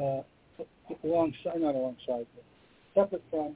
[0.00, 0.22] uh,
[1.04, 2.44] alongside not alongside, but
[2.94, 3.54] separate from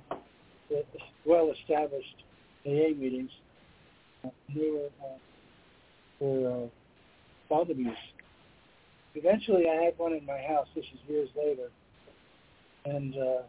[0.71, 0.83] the
[1.27, 2.23] well-established
[2.67, 3.31] AA meetings.
[4.25, 5.19] Uh, they were uh,
[6.19, 7.97] for uh, child abuse
[9.15, 10.67] eventually I had one in my house.
[10.75, 11.71] This is years later,
[12.85, 13.43] and uh,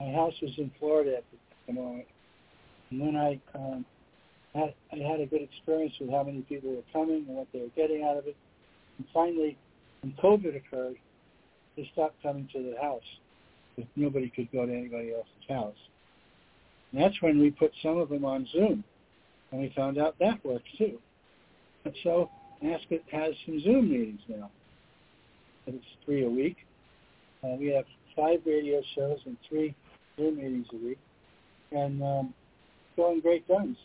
[0.00, 1.24] my house was in Florida at
[1.66, 2.06] the moment.
[2.90, 3.84] And then I um,
[4.54, 7.60] had, I had a good experience with how many people were coming and what they
[7.60, 8.36] were getting out of it.
[8.98, 9.56] And finally,
[10.02, 10.96] when COVID occurred,
[11.76, 13.02] they stopped coming to the house
[13.74, 15.76] because nobody could go to anybody else's house.
[16.92, 18.82] And that's when we put some of them on Zoom,
[19.52, 20.98] and we found out that works too.
[21.84, 22.30] And so
[22.60, 24.50] it has some Zoom meetings now.
[25.66, 26.56] It's three a week.
[27.44, 27.84] Uh, we have
[28.16, 29.74] five radio shows and three
[30.18, 30.98] Zoom meetings a week,
[31.72, 32.34] and um,
[33.22, 33.76] great guns.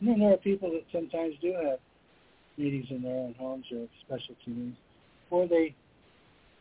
[0.00, 1.78] And then there are people that sometimes do have
[2.58, 4.76] meetings in their own homes or specialty meetings,
[5.30, 5.74] or they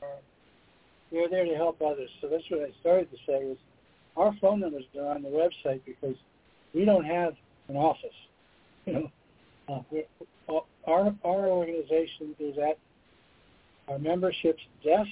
[0.01, 0.07] are
[1.11, 2.09] they're there to help others.
[2.21, 3.57] So that's what I started to say is
[4.17, 6.15] our phone numbers are on the website because
[6.73, 7.33] we don't have
[7.67, 8.09] an office.
[8.85, 9.09] You
[9.69, 9.85] know,
[10.49, 12.77] uh, our our organization is at
[13.87, 15.09] our memberships desks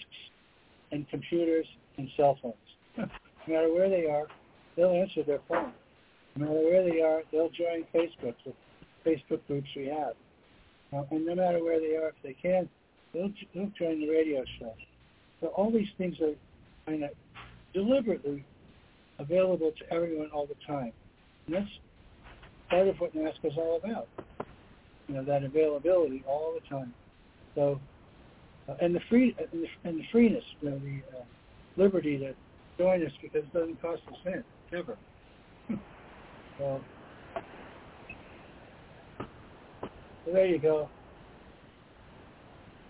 [0.91, 1.65] and computers
[1.97, 3.09] and cell phones.
[3.47, 4.27] no matter where they are,
[4.75, 5.73] they'll answer their phone.
[6.35, 8.53] No matter where they are, they'll join Facebook, the
[9.05, 10.13] Facebook groups we have.
[10.93, 12.69] Uh, and no matter where they are, if they can,
[13.13, 14.73] they'll, they'll join the radio show.
[15.39, 16.33] So all these things are
[16.85, 17.09] kind of
[17.73, 18.45] deliberately
[19.19, 20.91] available to everyone all the time.
[21.47, 21.69] And that's
[22.69, 24.07] part of what NAASCA is all about.
[25.07, 26.93] You know, that availability all the time.
[27.55, 27.79] So,
[28.69, 31.23] uh, and the free and the, and the freeness, you know, the uh,
[31.75, 32.33] liberty to
[32.81, 34.97] join us because it doesn't cost a cent ever.
[36.57, 36.81] so,
[40.25, 40.89] so there you go.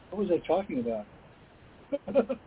[0.10, 1.06] What was I talking about?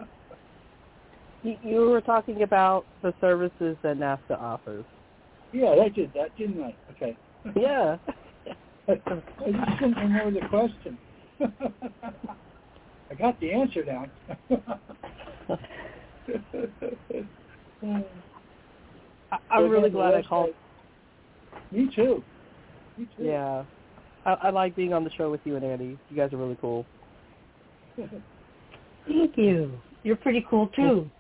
[1.43, 4.87] You, you were talking about the services that NAASCA offers.
[5.53, 6.75] yeah, I did that, didn't I?
[6.91, 7.19] Okay.
[7.55, 7.99] Yeah.
[8.89, 9.27] I just
[9.79, 10.99] couldn't remember the question.
[13.11, 14.11] I got the answer down.
[19.33, 20.51] I, I'm really glad I called.
[21.71, 22.23] Me too.
[22.97, 23.25] Me too.
[23.25, 23.65] Yeah.
[24.25, 25.99] I, I like being on the show with you and Andy.
[26.11, 26.87] You guys are really cool.
[27.97, 29.73] Thank you.
[30.03, 31.11] You're pretty cool too.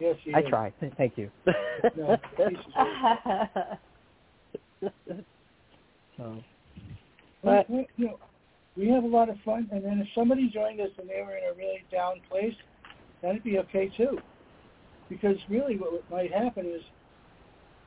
[0.00, 0.50] yes, you I did.
[0.50, 0.72] try.
[0.96, 1.30] Thank you.
[1.96, 2.18] No,
[6.16, 6.36] so,
[7.42, 8.18] But- we, you know,
[8.76, 11.36] we have a lot of fun, and then if somebody joined us and they were
[11.36, 12.54] in a really down place,
[13.24, 14.18] that'd be okay too.
[15.08, 16.82] Because really, what might happen is,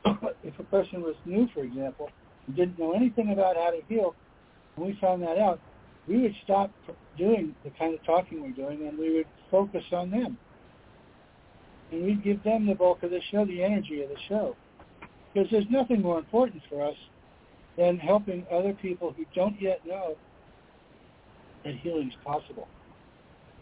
[0.43, 2.09] if a person was new, for example,
[2.47, 4.15] and didn't know anything about how to heal,
[4.75, 5.59] and we found that out,
[6.07, 6.71] we would stop
[7.17, 10.37] doing the kind of talking we're doing, and we would focus on them,
[11.91, 14.55] and we'd give them the bulk of the show, the energy of the show,
[15.33, 16.95] because there's nothing more important for us
[17.77, 20.15] than helping other people who don't yet know
[21.63, 22.67] that healing is possible.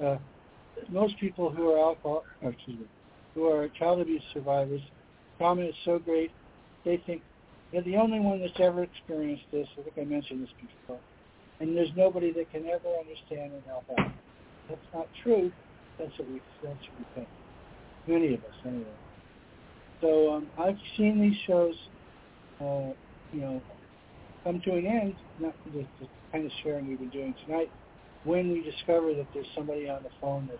[0.04, 0.18] Uh,
[0.90, 2.86] most people who are alcohol, excuse me,
[3.34, 4.82] who are child abuse survivors,
[5.38, 6.32] trauma is so great,
[6.84, 7.22] they think
[7.72, 9.68] they're the only one that's ever experienced this.
[9.78, 11.00] I think I mentioned this before.
[11.60, 14.12] And there's nobody that can ever understand and help out.
[14.70, 15.52] That's not true.
[15.98, 17.28] That's what we, that's what we think.
[18.08, 18.86] Many of us, anyway.
[20.02, 21.76] So um, I've seen these shows,
[22.62, 22.94] uh,
[23.34, 23.62] you know,
[24.44, 27.72] come to an end, not the, the kind of sharing we've been doing tonight,
[28.26, 30.60] when we discover that there's somebody on the phone that's,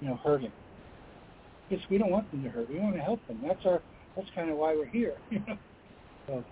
[0.00, 0.52] you know, hurting.
[1.68, 2.70] Because we don't want them to hurt.
[2.70, 3.40] We want to help them.
[3.46, 3.82] That's our.
[4.14, 5.14] That's kind of why we're here.
[5.30, 5.58] You know.
[6.26, 6.44] So,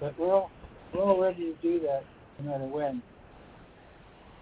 [0.00, 0.50] but we're all
[0.94, 2.04] we're all ready to do that,
[2.38, 3.02] no matter when.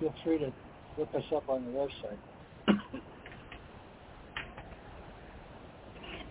[0.00, 0.52] Feel free to
[0.98, 2.18] look us up on the website.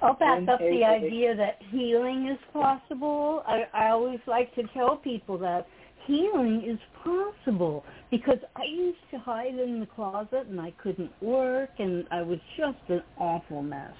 [0.01, 3.43] I'll back up the idea that healing is possible.
[3.47, 5.67] I, I always like to tell people that
[6.07, 11.69] healing is possible because I used to hide in the closet and I couldn't work
[11.77, 13.93] and I was just an awful mess.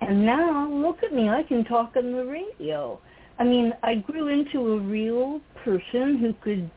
[0.00, 2.98] And now look at me, I can talk on the radio.
[3.38, 6.70] I mean, I grew into a real person who could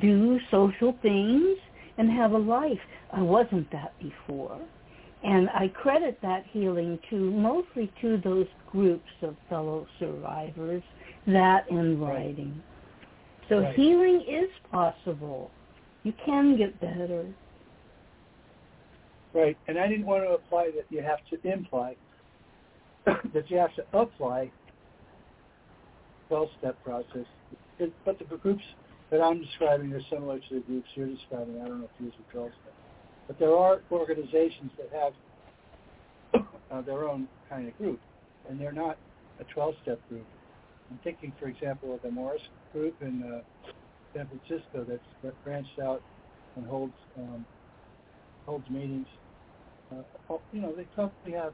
[0.00, 1.56] do social things
[1.98, 2.80] and have a life.
[3.12, 4.58] I wasn't that before.
[5.22, 10.82] And I credit that healing to mostly to those groups of fellow survivors,
[11.26, 12.62] that and writing.
[13.48, 13.74] So Right.
[13.74, 15.50] healing is possible.
[16.02, 17.26] You can get better.
[19.32, 21.96] Right, and I didn't want to apply that you have to imply
[23.04, 24.50] that you have to apply
[26.30, 27.26] 12-step process.
[27.78, 28.62] It, but the groups
[29.10, 31.60] that I'm describing are similar to the groups you're describing.
[31.60, 32.74] I don't know if these are 12-step.
[33.26, 34.90] But there are organizations that
[36.32, 38.00] have uh, their own kind of group,
[38.48, 38.98] and they're not
[39.40, 40.26] a 12-step group.
[40.90, 43.70] I'm thinking, for example, of the Morris group in uh,
[44.14, 46.02] San Francisco that's that branched out
[46.56, 47.44] and holds um,
[48.46, 49.06] holds meetings
[49.92, 51.52] uh, oh, you know, they probably have.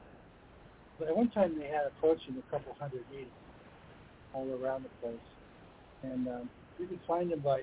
[1.00, 3.30] At one time, they had approaching a couple hundred meetings
[4.34, 5.26] all around the place,
[6.02, 7.62] and um, you can find them by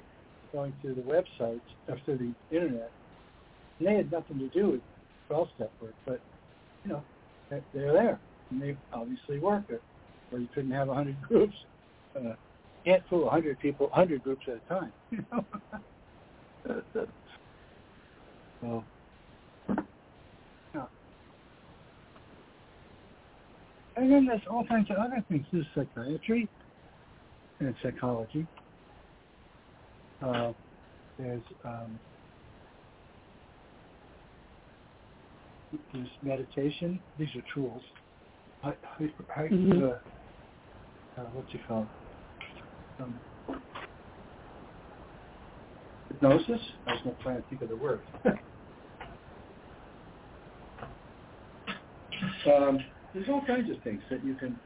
[0.52, 2.92] going to the website or through the internet.
[3.80, 4.82] And they had nothing to do with
[5.30, 6.20] 12-step work, but
[6.84, 7.04] you know,
[7.50, 9.84] they're there, and they obviously work it.
[10.32, 11.56] Or you couldn't have a hundred groups.
[12.16, 12.34] Uh,
[12.86, 14.94] can't fool a hundred people, hundred groups at a time.
[15.12, 15.46] You know.
[20.74, 20.84] so.
[23.96, 25.46] And then there's all kinds of other things.
[25.52, 26.50] There's psychiatry
[27.60, 28.48] and psychology.
[30.22, 30.54] Uh,
[31.18, 32.00] there's um,
[35.94, 37.02] there's meditation.
[37.18, 37.82] These are tools.
[38.64, 38.70] I,
[39.00, 39.92] I, I, Mhm.
[39.94, 40.00] uh,
[41.18, 41.88] uh, what's it called?
[43.00, 43.20] Um,
[46.10, 46.62] hypnosis.
[46.86, 48.02] I was not trying to think of the word.
[52.46, 52.80] um,
[53.14, 54.60] there's all kinds of things that you can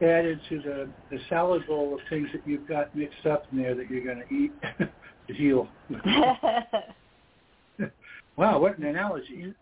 [0.00, 3.74] add into the, the salad bowl of things that you've got mixed up in there
[3.74, 4.52] that you're going to eat
[5.28, 5.68] to heal.
[8.36, 9.54] Wow, what an analogy.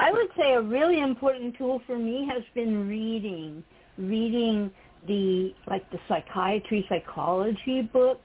[0.00, 3.62] I would say a really important tool for me has been reading,
[3.98, 4.70] reading
[5.06, 8.20] the like the psychiatry, psychology books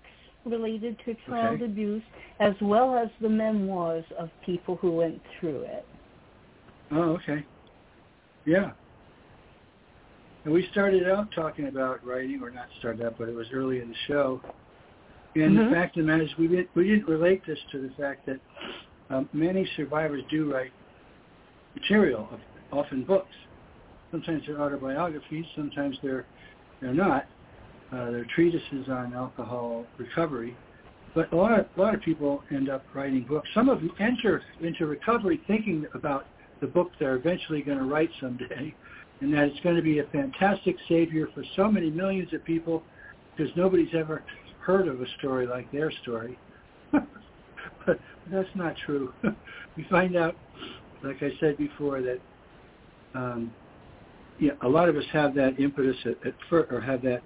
[0.46, 1.66] related to child Okay.
[1.66, 2.04] abuse,
[2.40, 5.86] as well as the memoirs of people who went through it.
[6.92, 7.46] Oh, okay.
[8.46, 8.72] Yeah.
[10.46, 13.82] And we started out talking about writing, or not started out, but it was early
[13.82, 14.42] in the show.
[15.36, 15.70] And Mhm.
[15.70, 18.26] the fact of the matter is, we didn't we didn't relate this to the fact
[18.26, 18.40] that
[19.10, 20.72] um, many survivors do write
[21.76, 22.28] material,
[22.72, 23.34] often books.
[24.12, 26.26] Sometimes they're autobiographies, sometimes they're
[26.82, 27.26] they're not.
[27.92, 30.56] Uh, they're treatises on alcohol recovery.
[31.16, 33.50] But a lot of a lot of people end up writing books.
[33.54, 36.26] Some of them enter into recovery thinking about
[36.62, 38.74] the book they're eventually going to write someday,
[39.22, 42.84] and that it's going to be a fantastic savior for so many millions of people
[43.36, 44.24] because nobody's ever
[44.60, 46.38] heard of a story like their story.
[46.92, 48.00] but
[48.32, 49.14] that's not true.
[49.78, 50.36] we find out,
[51.04, 52.22] like I said before, that
[53.14, 53.56] um,
[54.38, 57.24] yeah, a lot of us have that impetus at, at first, or have that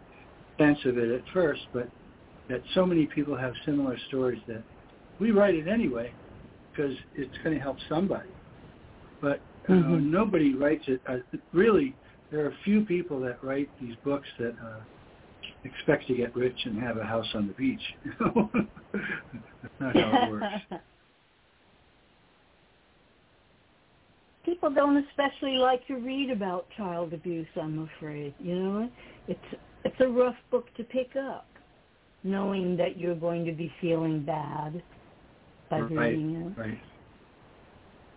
[0.60, 1.90] sense of it at first, but
[2.50, 4.64] that so many people have similar stories that
[5.20, 6.14] we write it anyway
[6.72, 8.32] because it's going to help somebody.
[9.22, 10.04] But uh, Mhm.
[10.06, 11.02] nobody writes it.
[11.08, 11.20] Uh,
[11.54, 11.96] really,
[12.30, 14.84] there are few people that write these books that uh,
[15.64, 17.82] expect to get rich and have a house on the beach.
[18.94, 20.54] That's not how it works.
[24.46, 28.36] People don't especially like to read about child abuse, I'm afraid.
[28.40, 28.90] You know,
[29.28, 31.48] it's it's a rough book to pick up,
[32.24, 34.84] knowing that you're going to be feeling bad
[35.70, 36.60] by Right, reading it.
[36.60, 36.80] right.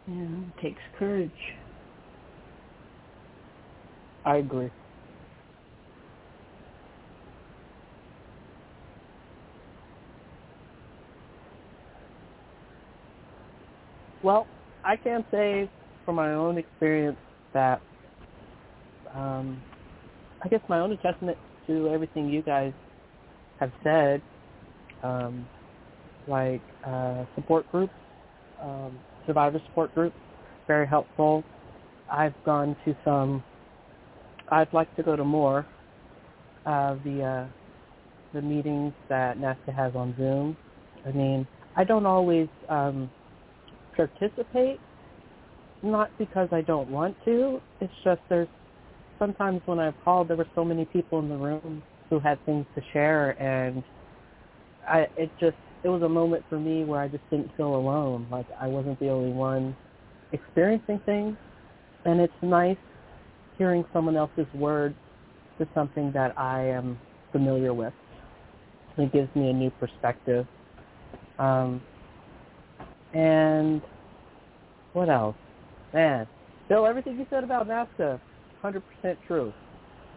[0.07, 1.33] Yeah, it takes courage.
[4.25, 4.71] I agree.
[14.23, 14.49] Well,
[14.85, 15.71] I can't say
[16.07, 17.19] from my own experience
[17.53, 17.83] that
[19.15, 19.61] um,
[20.43, 21.37] I guess my own attachment
[21.67, 22.73] to everything you guys
[23.59, 24.23] have said,
[25.03, 25.47] um,
[26.29, 27.93] like uh, support groups,
[28.63, 30.17] um, survivor support groups,
[30.67, 31.45] very helpful.
[32.11, 33.43] I've gone to some.
[34.49, 35.67] I'd like to go to more
[36.65, 37.47] of the uh,
[38.33, 40.57] the meetings that NAASCA has on Zoom.
[41.05, 43.11] I mean, I don't always um,
[43.97, 44.79] participate,
[45.83, 47.61] not because I don't want to.
[47.81, 48.49] It's just there's
[49.19, 52.67] sometimes when I've called, there were so many people in the room who had things
[52.75, 53.83] to share, and
[54.89, 58.27] I it just it was a moment for me where I just didn't feel alone.
[58.31, 59.77] Like I wasn't the only one
[60.33, 61.37] experiencing things,
[62.05, 62.77] and it's nice
[63.59, 64.95] hearing someone else's words
[65.59, 66.99] to something that I am
[67.33, 67.93] familiar with.
[68.99, 70.47] It gives me a new perspective.
[71.39, 71.83] Um,
[73.15, 73.83] and
[74.93, 75.37] what else?
[75.93, 76.27] Man,
[76.69, 78.21] Bill, everything you said about NAASCA,
[78.63, 78.83] 100%
[79.27, 79.53] true.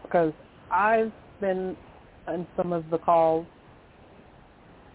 [0.04, 0.34] Because
[0.72, 1.78] I've been
[2.28, 3.46] on some of the calls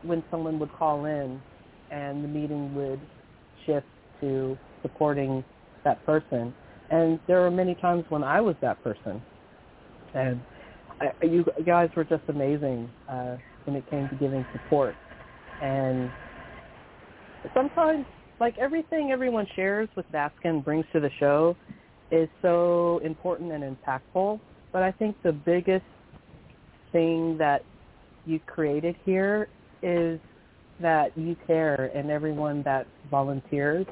[0.02, 1.40] when someone would call in
[1.90, 3.00] and the meeting would
[3.66, 3.86] shift
[4.20, 5.44] to supporting
[5.84, 6.54] that person.
[6.90, 9.22] And there were many times when I was that person.
[10.14, 10.40] And
[11.00, 14.94] I, you guys were just amazing uh, when it came to giving support.
[15.62, 16.10] And
[17.55, 18.05] sometimes,
[18.44, 21.56] like everything everyone shares with Baskin brings to the show
[22.10, 24.38] is so important and impactful.
[24.70, 25.86] But I think the biggest
[26.92, 27.64] thing that
[28.26, 29.48] you created here
[29.82, 30.20] is
[30.78, 33.86] that you care and everyone that volunteers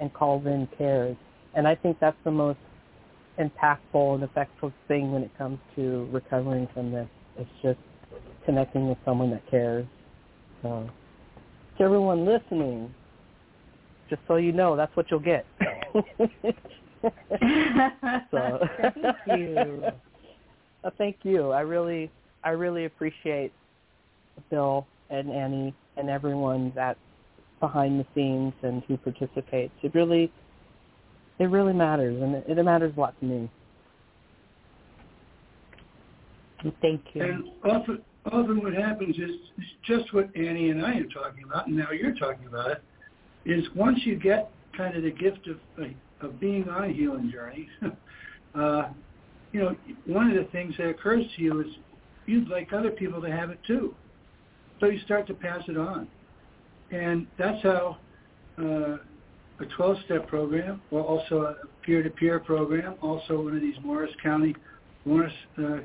[0.00, 1.18] and calls in cares.
[1.54, 2.60] And I think that's the most
[3.38, 7.08] impactful and effective thing when it comes to recovering from this.
[7.36, 7.78] It's just
[8.46, 9.84] connecting with someone that cares.
[10.62, 10.88] So
[11.76, 12.94] to everyone listening,
[14.12, 15.46] just so you know, that's what you'll get.
[18.30, 18.60] so
[18.94, 19.82] Thank you.
[20.84, 21.52] Uh, thank you.
[21.52, 22.10] I really,
[22.42, 23.52] I really appreciate
[24.50, 26.98] Bill and Annie and everyone that's
[27.60, 29.72] behind the scenes and who participates.
[29.84, 30.32] It really,
[31.38, 33.48] it really matters, and it, it matters a lot to me.
[36.80, 37.22] Thank you.
[37.22, 39.30] And often, often what happens is
[39.86, 42.82] just what Annie and I are talking about, and now you're talking about it,
[43.44, 45.58] is once you get kind of the gift of
[46.20, 47.68] of being on a healing journey,
[48.54, 48.88] uh,
[49.52, 51.66] you know, one of the things that occurs to you is
[52.26, 53.94] you'd like other people to have it too.
[54.80, 56.08] So you start to pass it on.
[56.90, 57.98] And that's how
[58.58, 58.96] uh,
[59.60, 61.54] a 12-step program, or also a
[61.84, 64.54] peer-to-peer program, also one of these Morris County,
[65.04, 65.78] Morris uh,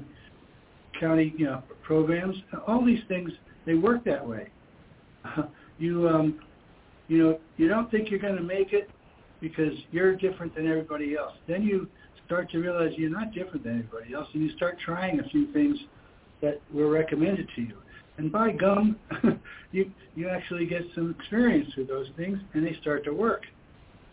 [0.99, 2.35] County, you know, programs,
[2.67, 3.31] all these things,
[3.65, 4.49] they work that way.
[5.77, 6.39] you um,
[7.07, 8.89] you know, you don't think you're going to make it
[9.39, 11.33] because you're different than everybody else.
[11.47, 11.87] Then you
[12.25, 15.51] start to realize you're not different than everybody else, and you start trying a few
[15.53, 15.77] things
[16.41, 17.77] that were recommended to you.
[18.17, 18.97] And by gum,
[19.71, 23.43] you you actually get some experience with those things, and they start to work.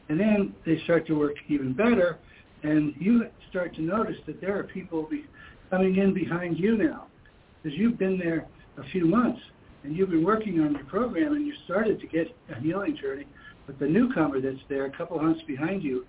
[0.08, 2.18] And then they start to work even better,
[2.62, 5.24] and you start to notice that there are people be,
[5.70, 7.06] coming in behind you now,
[7.62, 8.46] because you've been there
[8.76, 9.40] a few months,
[9.84, 13.26] and you've been working on your program, and you started to get a healing journey.
[13.66, 16.04] But the newcomer that's there, a couple months behind you,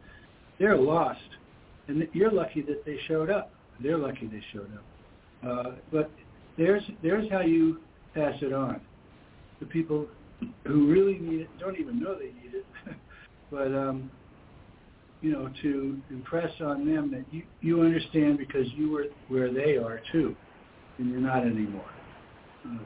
[0.59, 1.19] they're lost,
[1.87, 3.51] and you're lucky that they showed up.
[3.81, 4.83] They're lucky they showed up.
[5.47, 6.09] Uh, but
[6.57, 7.79] there's there's how you
[8.13, 8.81] pass it on.
[9.59, 10.07] The people
[10.65, 12.65] who really need it don't even know they need it,
[13.51, 14.09] but um,
[15.21, 19.75] you know to impress on them that you you understand because you were where they
[19.75, 20.35] are too,
[20.97, 21.89] and you're not anymore.
[22.65, 22.77] Uh,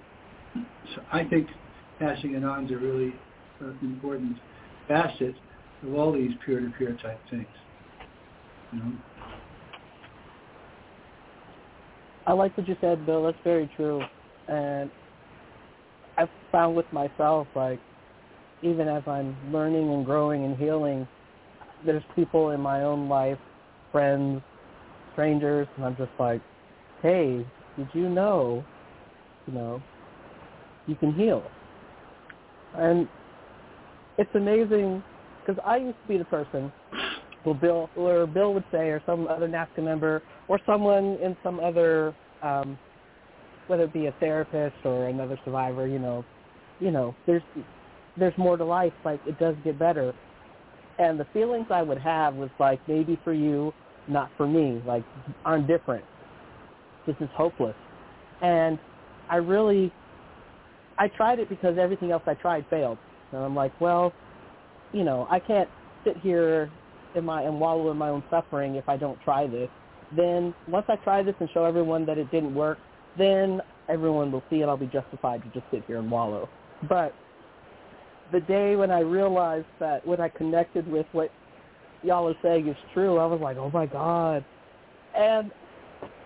[0.96, 1.48] so I think
[2.00, 3.14] passing it on is a really
[3.62, 4.38] uh, important
[4.88, 5.36] facet
[5.84, 7.46] of all these peer-to-peer type things.
[8.72, 8.92] You know?
[12.28, 13.24] I like what you said, Bill.
[13.24, 14.02] That's very true.
[14.48, 14.90] And
[16.18, 17.80] I've found with myself, like,
[18.62, 21.08] even as I'm learning and growing and healing,
[21.86, 23.38] there's people in my own life,
[23.92, 24.42] friends,
[25.14, 26.42] strangers, and I'm just like,
[27.02, 27.46] hey,
[27.78, 28.64] did you know,
[29.48, 29.82] you know,
[30.90, 31.44] you can heal?
[32.76, 33.08] And
[34.18, 35.04] it's amazing
[35.46, 36.72] because I used to be the person
[37.46, 41.60] well, Bill or Bill would say, or some other NAASCA member, or someone in some
[41.60, 42.14] other,
[42.44, 42.78] um,
[43.68, 46.26] whether it be a therapist or another survivor, you know,
[46.80, 47.44] you know, there's
[48.18, 48.94] there's more to life.
[49.06, 50.14] Like it does get better,
[50.98, 53.74] and the feelings I would have was like maybe for you,
[54.08, 54.82] not for me.
[54.86, 55.06] Like
[55.46, 56.04] I'm different.
[57.08, 57.76] This is hopeless,
[58.42, 58.78] and
[59.30, 59.94] I really,
[61.00, 62.98] I tried it because everything else I tried failed,
[63.32, 64.14] and I'm like, well,
[64.92, 65.70] you know, I can't
[66.04, 66.70] sit here
[67.16, 69.70] in my and wallow in my own suffering if I don't try this.
[70.16, 72.80] Then once I try this and show everyone that it didn't work,
[73.18, 74.66] then everyone will see it.
[74.66, 76.50] I'll be justified to just sit here and wallow.
[76.88, 77.14] But
[78.32, 81.32] the day when I realized that when I connected with what
[82.04, 84.44] y'all are saying is true, I was like, oh my god,
[85.16, 85.52] and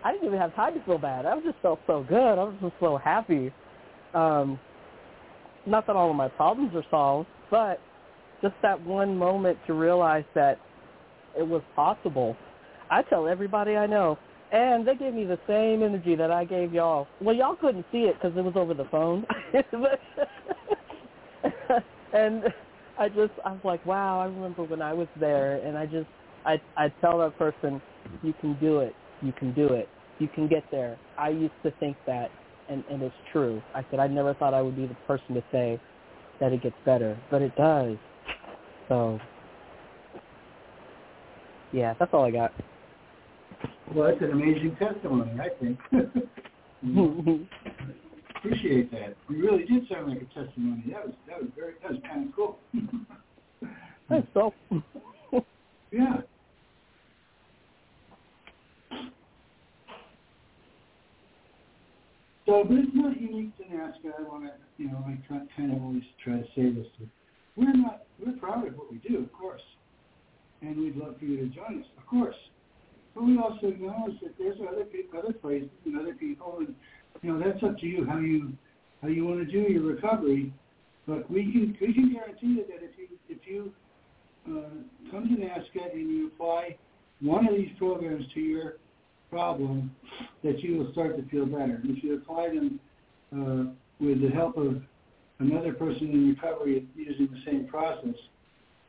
[0.03, 1.25] I didn't even have time to feel bad.
[1.25, 2.39] I just felt so good.
[2.39, 3.53] I was just so happy.
[4.13, 4.59] Um,
[5.65, 7.79] not that all of my problems are solved, but
[8.41, 10.59] just that one moment to realize that
[11.37, 12.35] it was possible.
[12.91, 14.17] I tell everybody I know,
[14.51, 17.07] and they gave me the same energy that I gave y'all.
[17.21, 19.25] Well, y'all couldn't see it because it was over the phone,
[22.13, 22.43] and
[22.99, 26.07] I just I was like, wow, I remember when I was there, and I just
[26.45, 27.81] I I tell that person,
[28.21, 29.87] you can do it, you can do it,
[30.19, 30.99] you can get there.
[31.17, 32.29] I used to think that,
[32.73, 33.61] and and it's true.
[33.73, 35.79] I said I never thought I would be the person to say
[36.39, 37.95] that it gets better, but it does.
[38.89, 39.19] So
[41.71, 42.51] yeah, that's all I got.
[43.93, 45.79] Well, that's an amazing testimony, I think.
[48.37, 49.15] Appreciate that.
[49.29, 50.83] You really did sound like a testimony.
[50.91, 52.59] That was that was very that was kind of cool.
[54.09, 54.53] Thanks, so.
[55.91, 56.17] yeah.
[62.45, 64.19] So, but it's not unique to NAASCA.
[64.19, 65.17] I want to, you know, I
[65.55, 66.87] kind of always try to say this.
[67.55, 69.61] We're not, we're proud of what we do, of course
[70.63, 72.35] and we'd love for you to join us, of course.
[73.13, 74.85] But we also acknowledge that there's other
[75.17, 76.73] other places and other people, and
[77.21, 78.53] you know that's up to you how you
[79.01, 80.53] how you want to do your recovery.
[81.07, 83.73] But we can we can guarantee you that if you if you
[84.47, 86.77] uh, come to NAASCA and you apply
[87.21, 88.77] one of these programs to your
[89.33, 89.91] problem,
[90.43, 91.81] that you will start to feel better.
[91.83, 92.79] And if you apply them
[93.33, 94.81] uh, with the help of
[95.39, 98.15] another person in recovery using the same process,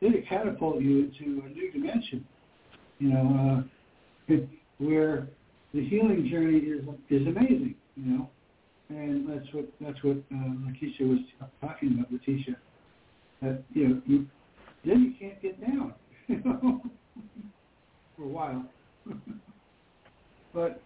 [0.01, 2.23] it'll catapult you into a new dimension.
[2.99, 3.65] You know,
[4.29, 4.35] uh,
[4.77, 5.27] where
[5.73, 7.75] the healing journey is is amazing.
[7.97, 8.29] You know,
[8.89, 11.19] and that's what that's what uh, Lakeisha was
[11.59, 12.55] talking about, Letitia.
[13.41, 14.27] That you know, you,
[14.85, 15.93] then you can't get down.
[16.27, 16.81] You know,
[18.17, 18.65] for a while.
[20.55, 20.81] but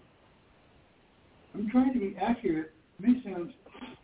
[1.53, 2.73] I'm trying to be accurate.
[2.99, 3.53] It may sound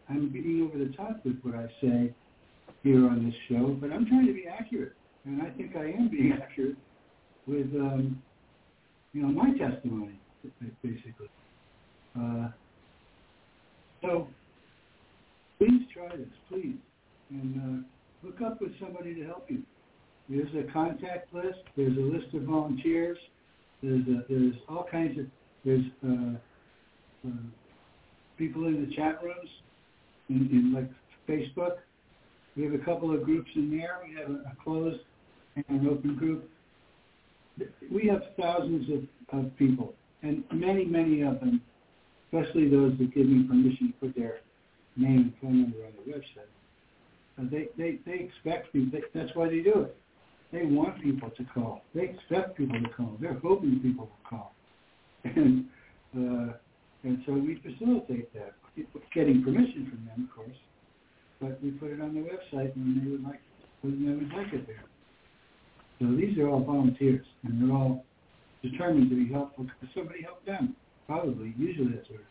[0.08, 2.14] I'm being over the top with what I say,
[2.84, 4.94] here on this show, but I'm trying to be accurate,
[5.26, 6.78] and I think I am being accurate
[7.48, 8.22] with um,
[9.14, 10.20] you know my testimony,
[10.84, 11.30] basically.
[12.18, 12.50] Uh,
[14.04, 14.28] so
[15.58, 16.76] please try this, please,
[17.32, 19.64] and uh, look up with somebody to help you.
[20.30, 21.60] There's a contact list.
[21.76, 23.18] There's a list of volunteers.
[23.82, 25.26] There's a, there's all kinds of
[25.66, 27.32] there's uh, uh,
[28.38, 29.50] people in the chat rooms
[30.30, 30.90] in, in like
[31.28, 31.78] Facebook
[32.56, 34.00] We have a couple of groups in there.
[34.08, 35.02] We have a closed
[35.56, 36.50] and an open group.
[37.92, 39.94] We have thousands of, of people,
[40.24, 41.62] and many, many of them,
[42.26, 44.40] especially those that give me permission to put their
[44.98, 46.52] name and phone number on the website.
[47.40, 49.00] Uh, they, they, they expect people.
[49.00, 49.98] They, that's why they do it.
[50.52, 51.82] They want people to call.
[51.94, 53.18] They expect people to call.
[53.20, 54.55] They're hoping people will call.
[55.26, 55.66] And
[56.16, 56.54] uh,
[57.04, 58.54] and so we facilitate that,
[59.14, 60.58] getting permission from them, of course.
[61.42, 63.42] But we put it on the website when they would like
[63.82, 64.84] when they would like it there.
[66.00, 68.06] So these are all volunteers, and they're all
[68.64, 70.76] determined to be helpful because somebody helped them.
[71.08, 72.22] Probably, usually that's what.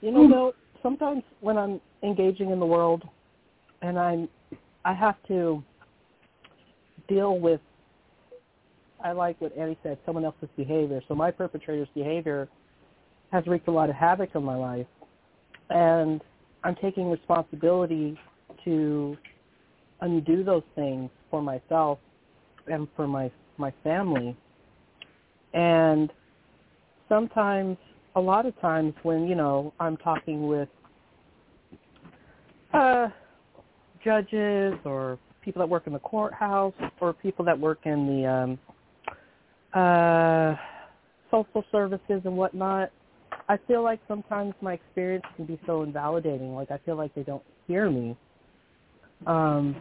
[0.00, 0.52] You know, Bill,
[0.82, 3.02] sometimes when I'm engaging in the world
[3.82, 4.28] and I'm
[4.84, 5.62] I have to
[7.08, 7.60] deal with
[9.02, 11.00] I like what Annie said, someone else's behavior.
[11.06, 12.48] So my perpetrator's behavior
[13.30, 14.86] has wreaked a lot of havoc on my life.
[15.70, 16.20] And
[16.64, 18.18] I'm taking responsibility
[18.64, 19.16] to
[20.00, 21.98] undo those things for myself
[22.66, 24.36] and for my my family.
[25.54, 26.12] And
[27.08, 27.76] sometimes
[28.18, 30.68] a lot of times when, you know, I'm talking with
[32.74, 33.08] uh
[34.04, 38.58] judges or people that work in the courthouse or people that work in the um
[39.72, 40.56] uh
[41.30, 42.90] social services and whatnot,
[43.48, 46.54] I feel like sometimes my experience can be so invalidating.
[46.54, 48.16] Like I feel like they don't hear me.
[49.26, 49.76] Um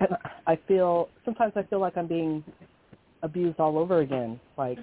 [0.00, 0.16] and
[0.48, 2.42] I feel sometimes I feel like I'm being
[3.22, 4.40] abused all over again.
[4.58, 4.78] Like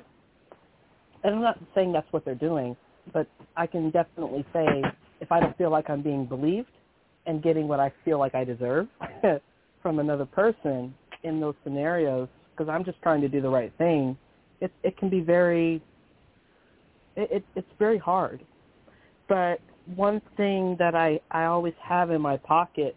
[1.23, 2.75] and I'm not saying that's what they're doing,
[3.13, 3.27] but
[3.57, 4.83] I can definitely say
[5.19, 6.71] if I don't feel like I'm being believed
[7.25, 8.87] and getting what I feel like I deserve
[9.81, 10.93] from another person
[11.23, 14.17] in those scenarios, because I'm just trying to do the right thing,
[14.61, 15.81] it it can be very
[17.15, 18.41] it, it it's very hard.
[19.27, 19.59] But
[19.95, 22.95] one thing that I I always have in my pocket,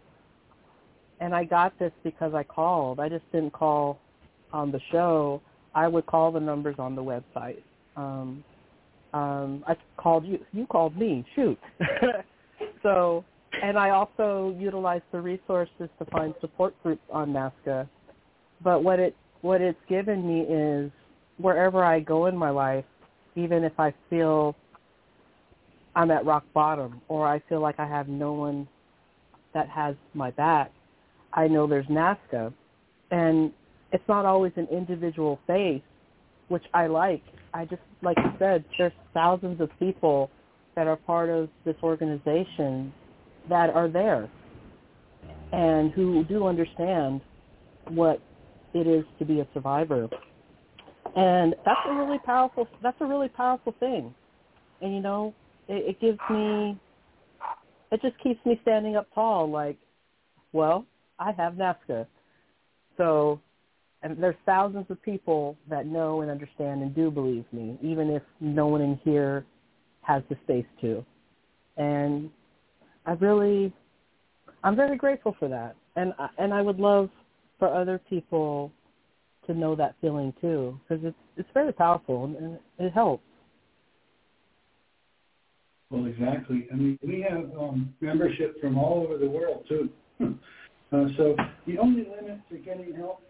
[1.19, 2.99] and I got this because I called.
[2.99, 3.99] I just didn't call
[4.53, 5.41] on the show.
[5.75, 7.63] I would call the numbers on the website
[7.95, 8.43] um,
[9.13, 10.39] um, I called you.
[10.51, 11.25] You called me.
[11.35, 11.59] Shoot.
[12.83, 13.23] so,
[13.61, 17.87] and I also utilized the resources to find support groups on NAASCA.
[18.63, 20.91] But what it what it's given me is
[21.37, 22.85] wherever I go in my life,
[23.35, 24.55] even if I feel
[25.95, 28.67] I'm at rock bottom or I feel like I have no one
[29.53, 30.71] that has my back,
[31.33, 32.53] I know there's NAASCA.
[33.11, 33.51] And
[33.91, 35.83] it's not always an individual face,
[36.47, 37.23] which I like.
[37.53, 40.29] I just, like you said, there's thousands of people
[40.75, 42.91] that are part of this organization
[43.49, 44.29] that are there
[45.51, 47.21] and who do understand
[47.89, 48.21] what
[48.73, 50.07] it is to be a survivor.
[51.15, 54.13] And that's a really powerful, that's a really powerful thing.
[54.81, 55.33] And you know,
[55.67, 56.79] it, it gives me,
[57.91, 59.77] it just keeps me standing up tall like,
[60.53, 60.85] well,
[61.19, 62.07] I have NAASCA.
[62.97, 63.39] So
[64.03, 68.21] and there's thousands of people that know and understand and do believe me, even if
[68.41, 69.45] no one in here
[70.01, 71.03] has the space to.
[71.77, 72.29] And
[73.05, 73.73] I really,
[74.63, 77.09] I'm very grateful for that, and and I would love
[77.57, 78.71] for other people
[79.47, 83.23] to know that feeling too, because it's it's very powerful and it helps.
[85.89, 86.67] Well, exactly.
[86.71, 89.89] I mean, we have um, membership from all over the world too.
[90.21, 91.35] uh, so
[91.67, 93.21] the only limit to getting help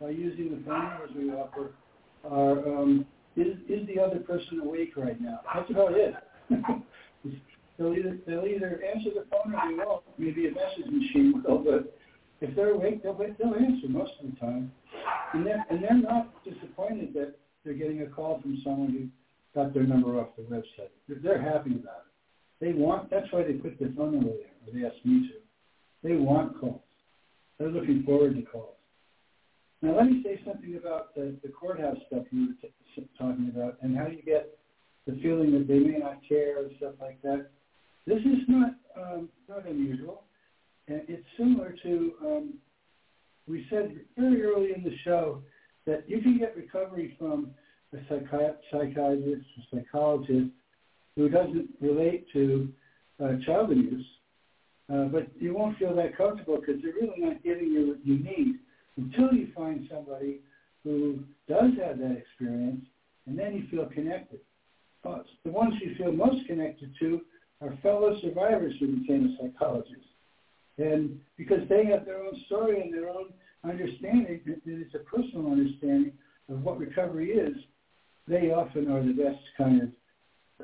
[0.00, 1.72] by using the numbers we offer
[2.24, 3.06] are, um,
[3.36, 5.40] is, is the other person awake right now?
[5.54, 6.14] That's about it.
[7.78, 10.02] they'll, either, they'll either answer the phone or they won't.
[10.18, 11.96] Maybe a message machine will, but
[12.40, 14.72] if they're awake, they'll, they'll answer most of the time.
[15.34, 19.74] And they're, and they're not disappointed that they're getting a call from someone who got
[19.74, 20.90] their number off the website.
[21.08, 22.10] They're, they're happy about it.
[22.60, 25.34] They want, that's why they put their phone number there, or they asked me to.
[26.06, 26.80] They want calls.
[27.58, 28.74] They're looking forward to calls.
[29.82, 33.78] Now, let me say something about the, the courthouse stuff you were t- talking about
[33.80, 34.58] and how you get
[35.06, 37.50] the feeling that they may not care and stuff like that.
[38.06, 40.24] This is not um, not unusual,
[40.88, 42.54] and it's similar to um,
[43.48, 45.42] we said very early in the show
[45.86, 47.50] that you can get recovery from
[47.92, 50.50] a psychi- psychiatrist or psychologist
[51.16, 52.68] who doesn't relate to
[53.22, 54.06] uh, child abuse,
[54.92, 58.18] uh, but you won't feel that comfortable because they're really not giving you what you
[58.18, 58.56] need
[59.00, 60.40] until you find somebody
[60.84, 62.84] who does have that experience,
[63.26, 64.40] and then you feel connected.
[65.02, 67.20] But the ones you feel most connected to
[67.60, 70.06] are fellow survivors who became a psychologist.
[70.78, 73.26] And because they have their own story and their own
[73.64, 76.12] understanding, and it's a personal understanding
[76.48, 77.56] of what recovery is,
[78.26, 79.88] they often are the best kind of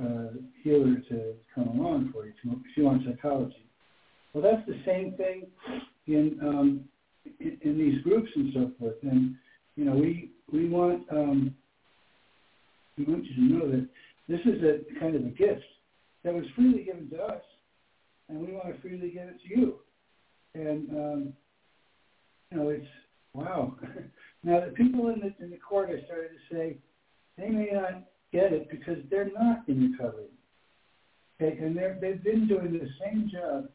[0.03, 0.29] uh,
[0.63, 3.67] healer to come along for you if you want psychology.
[4.33, 5.47] Well, that's the same thing
[6.07, 6.85] in, um,
[7.41, 8.97] in in these groups and so forth.
[9.03, 9.37] And
[9.77, 11.55] you know, we we want um,
[12.97, 13.89] we want you to know that
[14.29, 15.65] this is a kind of a gift
[16.25, 17.43] that was freely given to us,
[18.29, 19.75] and we want to freely give it to you.
[20.55, 21.33] And um,
[22.51, 22.87] you know, it's
[23.35, 23.77] wow.
[24.43, 26.77] now the people in the in the court, I started to say,
[27.39, 30.27] they may not get it because they're not in recovery.
[31.41, 33.69] Okay, and they're they've been doing the same job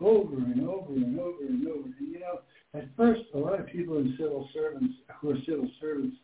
[0.00, 1.88] over and over and over and over.
[1.98, 2.40] And you know,
[2.76, 6.16] at first, a lot of people in civil servants who are civil servants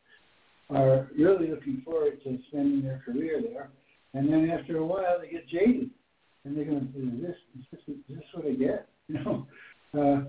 [0.70, 3.70] are really looking forward to spending their career there,
[4.14, 5.90] and then after a while, they get jaded,
[6.44, 9.46] and they're going "Is this is this, is this what I get?" You know,
[9.94, 10.24] uh,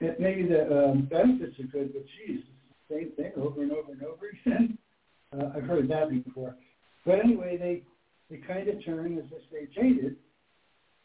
[0.00, 3.72] it, maybe the um, benefits are good, but geez, it's the same thing over and
[3.72, 4.78] over and over again.
[5.32, 6.56] Uh, I've heard that before.
[7.06, 7.84] But anyway, they
[8.28, 10.16] they kind of turn, as I say, jaded.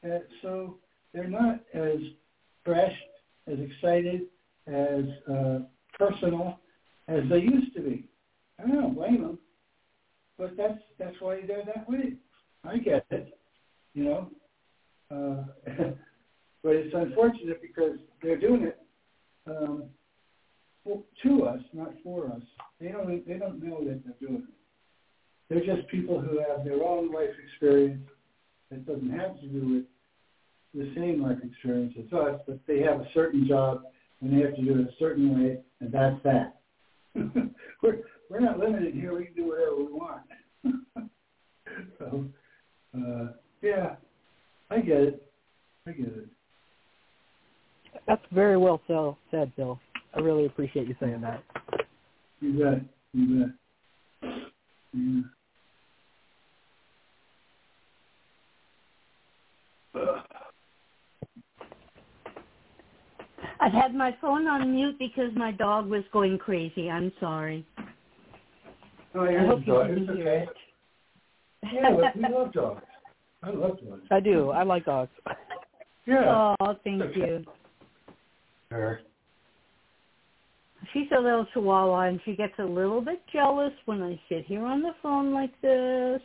[0.04, 0.78] Uh, so
[1.14, 2.00] they're not as
[2.64, 2.92] fresh,
[3.46, 4.22] as excited,
[4.68, 5.60] as uh,
[5.98, 6.60] personal
[7.08, 8.08] as they used to be.
[8.60, 9.40] I don't blame them,
[10.38, 12.14] but that's that's why they're that way.
[12.64, 13.38] I get it,
[13.94, 14.30] you know.
[15.12, 15.44] Uh,
[16.64, 18.80] but it's unfortunate because they're doing it
[19.48, 19.84] um,
[20.84, 22.42] for, to us, not for us.
[22.80, 24.56] They don't they don't know that they're doing it.
[25.50, 28.02] They're just people who have their own life experience
[28.72, 29.86] that doesn't have to do with
[30.74, 33.84] the same life experience as us, but they have a certain job
[34.22, 36.60] and they have to do it a certain way, and that's that.
[37.84, 39.16] we're we're not limited here.
[39.16, 40.22] We can do whatever we want.
[42.00, 42.26] so,
[42.98, 43.32] uh,
[43.62, 43.96] yeah,
[44.70, 45.32] I get it.
[45.88, 46.28] I get it.
[48.08, 48.82] That's very well
[49.32, 49.80] said, Bill.
[50.14, 51.44] I really appreciate you saying that.
[52.42, 52.82] You bet.
[53.14, 53.50] You bet.
[54.94, 55.22] Yeah.
[63.60, 66.90] I've had my phone on mute because my dog was going crazy.
[66.90, 67.66] I'm sorry.
[69.14, 69.88] Oh, yeah, I hope you dog.
[69.88, 70.44] didn't It's hear okay.
[70.44, 71.74] it.
[71.74, 72.84] Yeah, look, we love dogs.
[73.42, 74.02] I love dogs.
[74.12, 74.50] I do.
[74.52, 75.12] I like dogs.
[76.06, 76.54] Yeah.
[76.60, 77.20] Oh, thank Okay.
[77.20, 77.46] you.
[78.70, 79.00] Sure.
[80.94, 84.64] She's a little chihuahua and she gets a little bit jealous when I sit here
[84.64, 86.22] on the phone like this.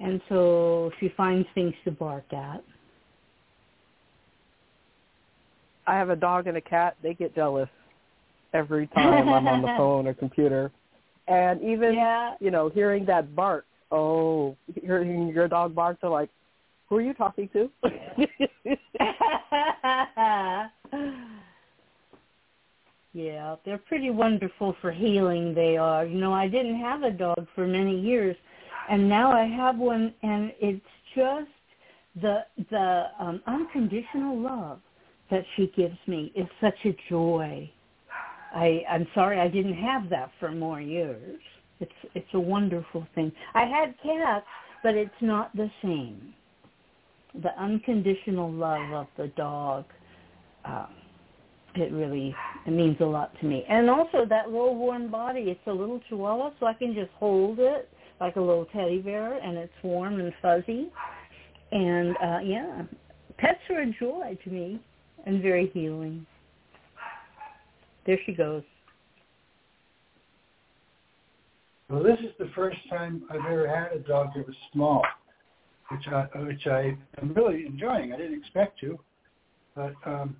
[0.00, 2.64] And so she finds things to bark at.
[5.86, 6.96] I have a dog and a cat.
[7.02, 7.68] They get jealous
[8.52, 10.70] every time I'm on the phone or computer.
[11.28, 12.34] And even, Yeah.
[12.40, 16.30] you know, hearing that bark, oh, hearing your dog bark, they're like,
[16.88, 17.70] who are you talking to?
[23.14, 25.54] yeah, they're pretty wonderful for healing.
[25.54, 26.04] They are.
[26.04, 28.36] You know, I didn't have a dog for many years,
[28.90, 30.84] and now I have one, and it's
[31.16, 31.48] just
[32.20, 34.80] the the um, unconditional love
[35.30, 37.70] that she gives me is such a joy.
[38.54, 41.40] I I'm sorry I didn't have that for more years.
[41.80, 43.32] It's it's a wonderful thing.
[43.54, 44.46] I had cats,
[44.82, 46.34] but it's not the same.
[47.42, 49.84] The unconditional love of the dog.
[50.64, 50.88] Um,
[51.74, 52.34] it really
[52.66, 53.64] it means a lot to me.
[53.68, 55.42] And also that little warm body.
[55.48, 57.88] It's a little chihuahua, so I can just hold it
[58.20, 60.92] like a little teddy bear, and it's warm and fuzzy.
[61.72, 62.82] And uh yeah,
[63.38, 64.80] pets are a joy to me
[65.24, 66.26] and very healing.
[68.06, 68.62] There she goes.
[71.88, 75.02] Well, this is the first time I've ever had a dog that was small,
[75.90, 78.12] which I which I am really enjoying.
[78.12, 78.98] I didn't expect to,
[79.74, 80.36] but um,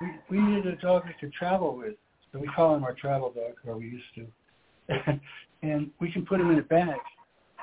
[0.00, 1.94] we we needed a dog we could travel with,
[2.32, 5.20] so we call him our travel dog, or we used to,
[5.62, 6.98] and we can put him in a bag,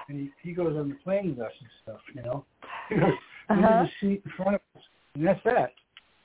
[0.10, 2.45] and he he goes on the plane with us and stuff, you know.
[2.90, 3.14] He goes
[3.49, 3.84] into Uh-huh.
[3.84, 4.84] the seat in front of us,
[5.16, 5.74] and that's that,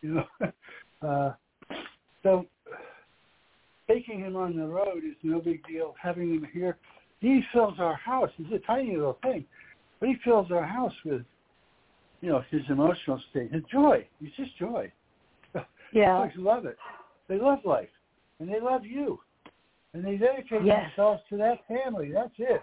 [0.05, 0.24] you know.
[1.02, 1.35] Uh,
[2.22, 2.47] so
[3.90, 5.94] taking him on the road is no big deal.
[6.01, 6.78] Having him here,
[7.20, 8.31] he fills our house.
[8.39, 9.44] He's a tiny little thing,
[10.01, 11.20] but he fills our house with,
[12.22, 14.06] you know, his emotional state, his joy.
[14.20, 14.90] He's just joy.
[15.93, 16.16] Yeah.
[16.18, 16.78] Dogs love it.
[17.28, 17.90] They love life,
[18.40, 19.20] and they love you,
[19.93, 20.90] and they dedicate Yes.
[20.97, 22.10] themselves to that family.
[22.12, 22.62] That's it.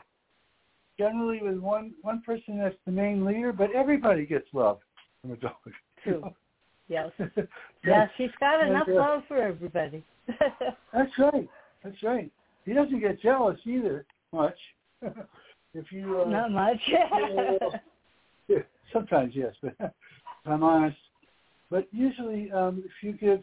[0.97, 4.79] Generally, with one one person that's the main leader, but everybody gets love
[5.21, 5.53] from a dog.
[6.03, 6.23] True.
[6.87, 7.09] Yes.
[7.83, 10.03] Yeah, she's got enough uh, love for everybody.
[10.93, 11.49] That's right.
[11.83, 12.31] That's right.
[12.63, 14.57] He doesn't get jealous either much.
[15.73, 16.77] if you uh, Not much.
[18.47, 18.59] yeah,
[18.93, 19.91] sometimes yes, but if
[20.45, 20.97] I'm honest.
[21.71, 23.39] But usually, um, if you give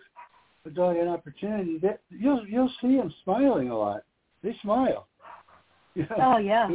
[0.66, 4.04] a dog an opportunity, that you'll you'll see him smiling a lot.
[4.42, 5.08] They smile.
[5.94, 6.04] Yeah.
[6.16, 6.68] Oh yeah.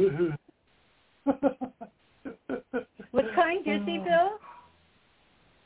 [3.10, 4.38] what kind is he, Bill?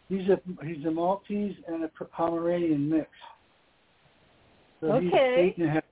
[0.09, 3.09] He's a he's a Maltese and a Pomeranian mix.
[4.81, 5.05] So Okay.
[5.05, 5.85] He's eight and a half.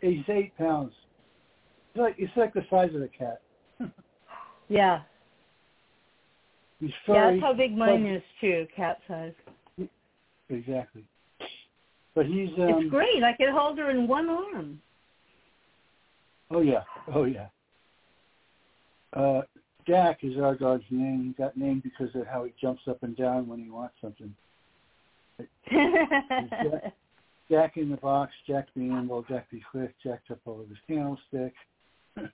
[0.00, 0.92] He's eight pounds.
[1.94, 3.40] It's like it's like the size of a cat.
[4.68, 5.02] Yeah.
[6.80, 9.32] He's Yeah, that's how big mine but- is too, cat size.
[10.48, 11.04] Exactly.
[12.16, 13.22] But he's um, it's great.
[13.22, 14.80] I could hold her in one arm.
[16.50, 16.82] Oh yeah,
[17.14, 17.46] oh yeah.
[19.12, 19.42] Uh,
[19.86, 21.34] Jack is our dog's name.
[21.36, 24.34] He got named because of how he jumps up and down when he wants something.
[27.48, 31.54] Jack in the box, Jack the Animal, Jack the Quick, Jack up over the candlestick.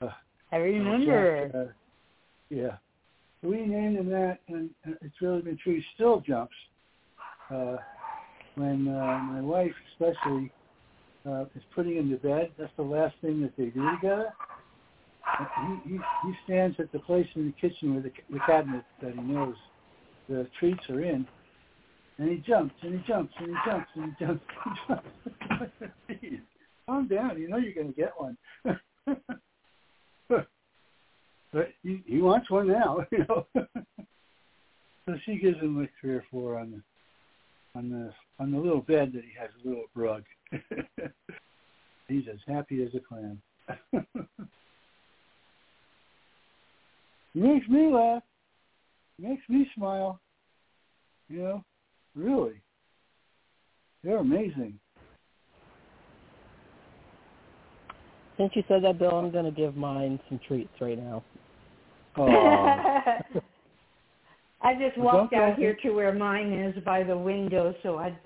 [0.00, 0.08] uh,
[0.50, 1.46] I remember.
[1.46, 1.66] Jack, uh,
[2.50, 2.76] yeah.
[3.42, 4.70] We named him that, and
[5.02, 5.76] it's really been true.
[5.76, 6.54] He still jumps.
[7.50, 7.76] Uh,
[8.56, 10.50] when uh, my wife, especially,
[11.28, 14.32] uh, is putting him to bed, that's the last thing that they do together.
[15.84, 19.14] He, he, he stands at the place in the kitchen where the, the cabinet that
[19.14, 19.54] he knows
[20.28, 21.26] the treats are in,
[22.18, 24.42] and he jumps and he jumps and he jumps and he jumps
[24.88, 25.00] and
[26.18, 26.42] he jumps.
[26.86, 27.38] Calm down.
[27.38, 28.38] You know you're going to get one.
[31.52, 33.46] but he, he wants one now, you know.
[35.06, 36.80] so she gives him like three or four on the
[37.78, 38.12] on the
[38.42, 40.24] on the little bed that he has a little rug.
[42.08, 43.42] He's as happy as a clam.
[47.36, 48.22] He makes me laugh.
[49.18, 50.18] He makes me smile.
[51.28, 51.64] You know,
[52.14, 52.62] really.
[54.02, 54.78] They're amazing.
[58.38, 61.22] Since you said that, Bill, I'm going to give mine some treats right now.
[62.16, 62.26] Oh,
[64.62, 68.16] I just walked don't out here to where mine is by the window so I'd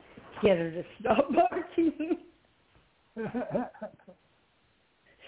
[0.40, 2.18] get her to stop barking.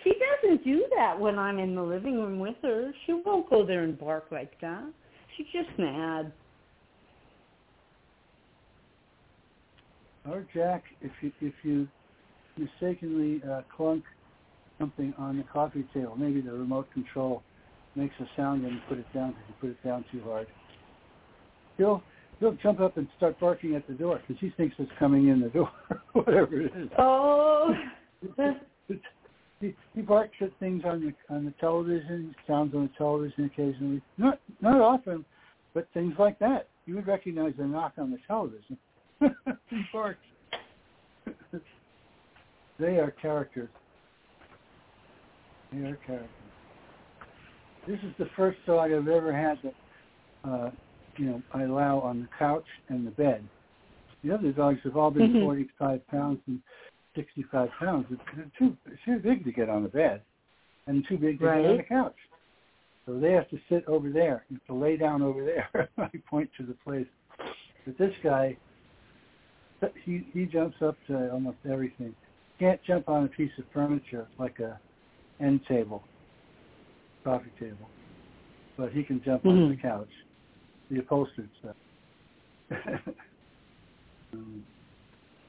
[0.04, 0.12] she
[0.42, 2.92] doesn't do that when I'm in the living room with her.
[3.06, 4.84] She won't go there and bark like that.
[5.36, 6.32] She's just mad.
[10.28, 11.88] or Jack, if you if you
[12.56, 14.04] mistakenly uh, clunk
[14.78, 17.42] something on the coffee table, maybe the remote control
[17.94, 20.46] makes a sound and you put it down because you put it down too hard.
[21.76, 22.02] He'll
[22.40, 25.40] he'll jump up and start barking at the door because he thinks it's coming in
[25.40, 25.70] the door,
[26.12, 26.88] whatever it is.
[26.98, 27.74] Oh,
[29.94, 34.02] he, barks at things on the on the television, sounds on the television occasionally.
[34.18, 35.24] Not not often,
[35.74, 36.68] but things like that.
[36.86, 38.76] You would recognize a knock on the television.
[39.20, 40.18] he barks.
[42.78, 43.70] they are characters.
[45.72, 46.28] They are characters.
[47.86, 49.74] This is the first dog I've ever had that
[50.44, 50.70] uh,
[51.16, 53.46] you know, I allow on the couch and the bed.
[54.24, 55.40] The other dogs have all been Mhm.
[55.40, 56.62] 45 pounds and
[57.14, 58.06] 65 pounds.
[58.34, 60.22] They're too, too big to get on the bed
[60.86, 62.16] and too big to get on the couch.
[63.06, 64.44] So they have to sit over there.
[64.48, 65.90] You have to lay down over there.
[65.98, 67.06] I point to the place.
[67.84, 68.56] But this guy,
[70.04, 72.14] he he jumps up to almost everything.
[72.60, 74.78] Can't jump on a piece of furniture like a
[75.40, 76.04] end table,
[77.24, 77.90] coffee table,
[78.76, 79.82] but he can jump on the Mhm.
[79.82, 80.10] couch,
[80.88, 81.76] the upholstered stuff.
[84.32, 84.64] um,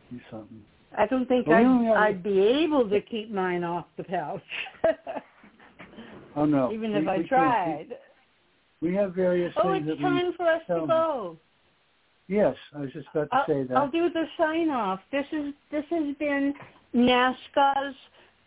[0.10, 0.66] do something.
[0.98, 3.86] I don't think Well, I'd, we only have- I'd be able to keep mine off
[3.98, 4.44] the couch.
[6.36, 6.72] Oh no!
[6.72, 7.86] Even we- if I we tried.
[8.82, 10.20] We, we have various Oh, things it's that we.
[10.20, 11.38] time for us to go.
[12.28, 13.78] Yes, I was just about to I'll, say that.
[13.78, 15.00] I'll do the sign off.
[15.12, 16.54] This is this has been
[16.96, 17.96] NAASCA's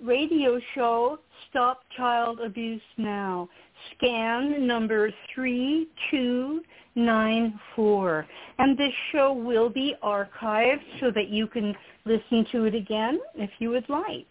[0.02, 1.20] radio show.
[1.48, 3.48] Stop Child Abuse Now.
[3.96, 6.62] Scan number three two
[6.96, 8.26] nine four,
[8.58, 11.72] and this show will be archived so that you can
[12.06, 14.26] listen to it again if you would like.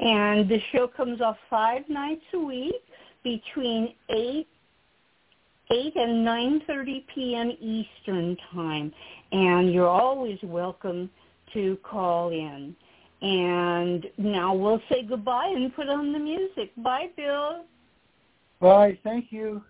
[0.00, 2.82] And the show comes off five nights a week
[3.22, 4.48] between eight
[5.72, 7.52] 8 and 9.30 p.m.
[7.60, 8.92] Eastern Time.
[9.30, 11.08] And you're always welcome
[11.52, 12.74] to call in.
[13.22, 16.72] And now we'll say goodbye and put on the music.
[16.78, 17.64] Bye, Bill.
[18.60, 18.98] Bye.
[19.04, 19.62] Thank you.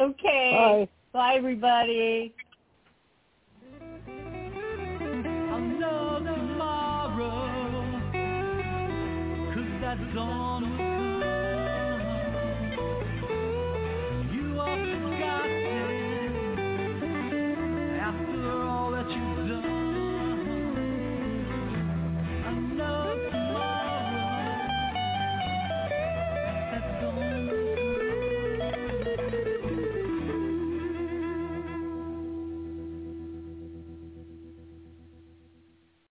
[0.00, 0.86] Okay.
[1.12, 1.18] Bye.
[1.18, 2.32] Bye, everybody.
[9.86, 10.85] That's gone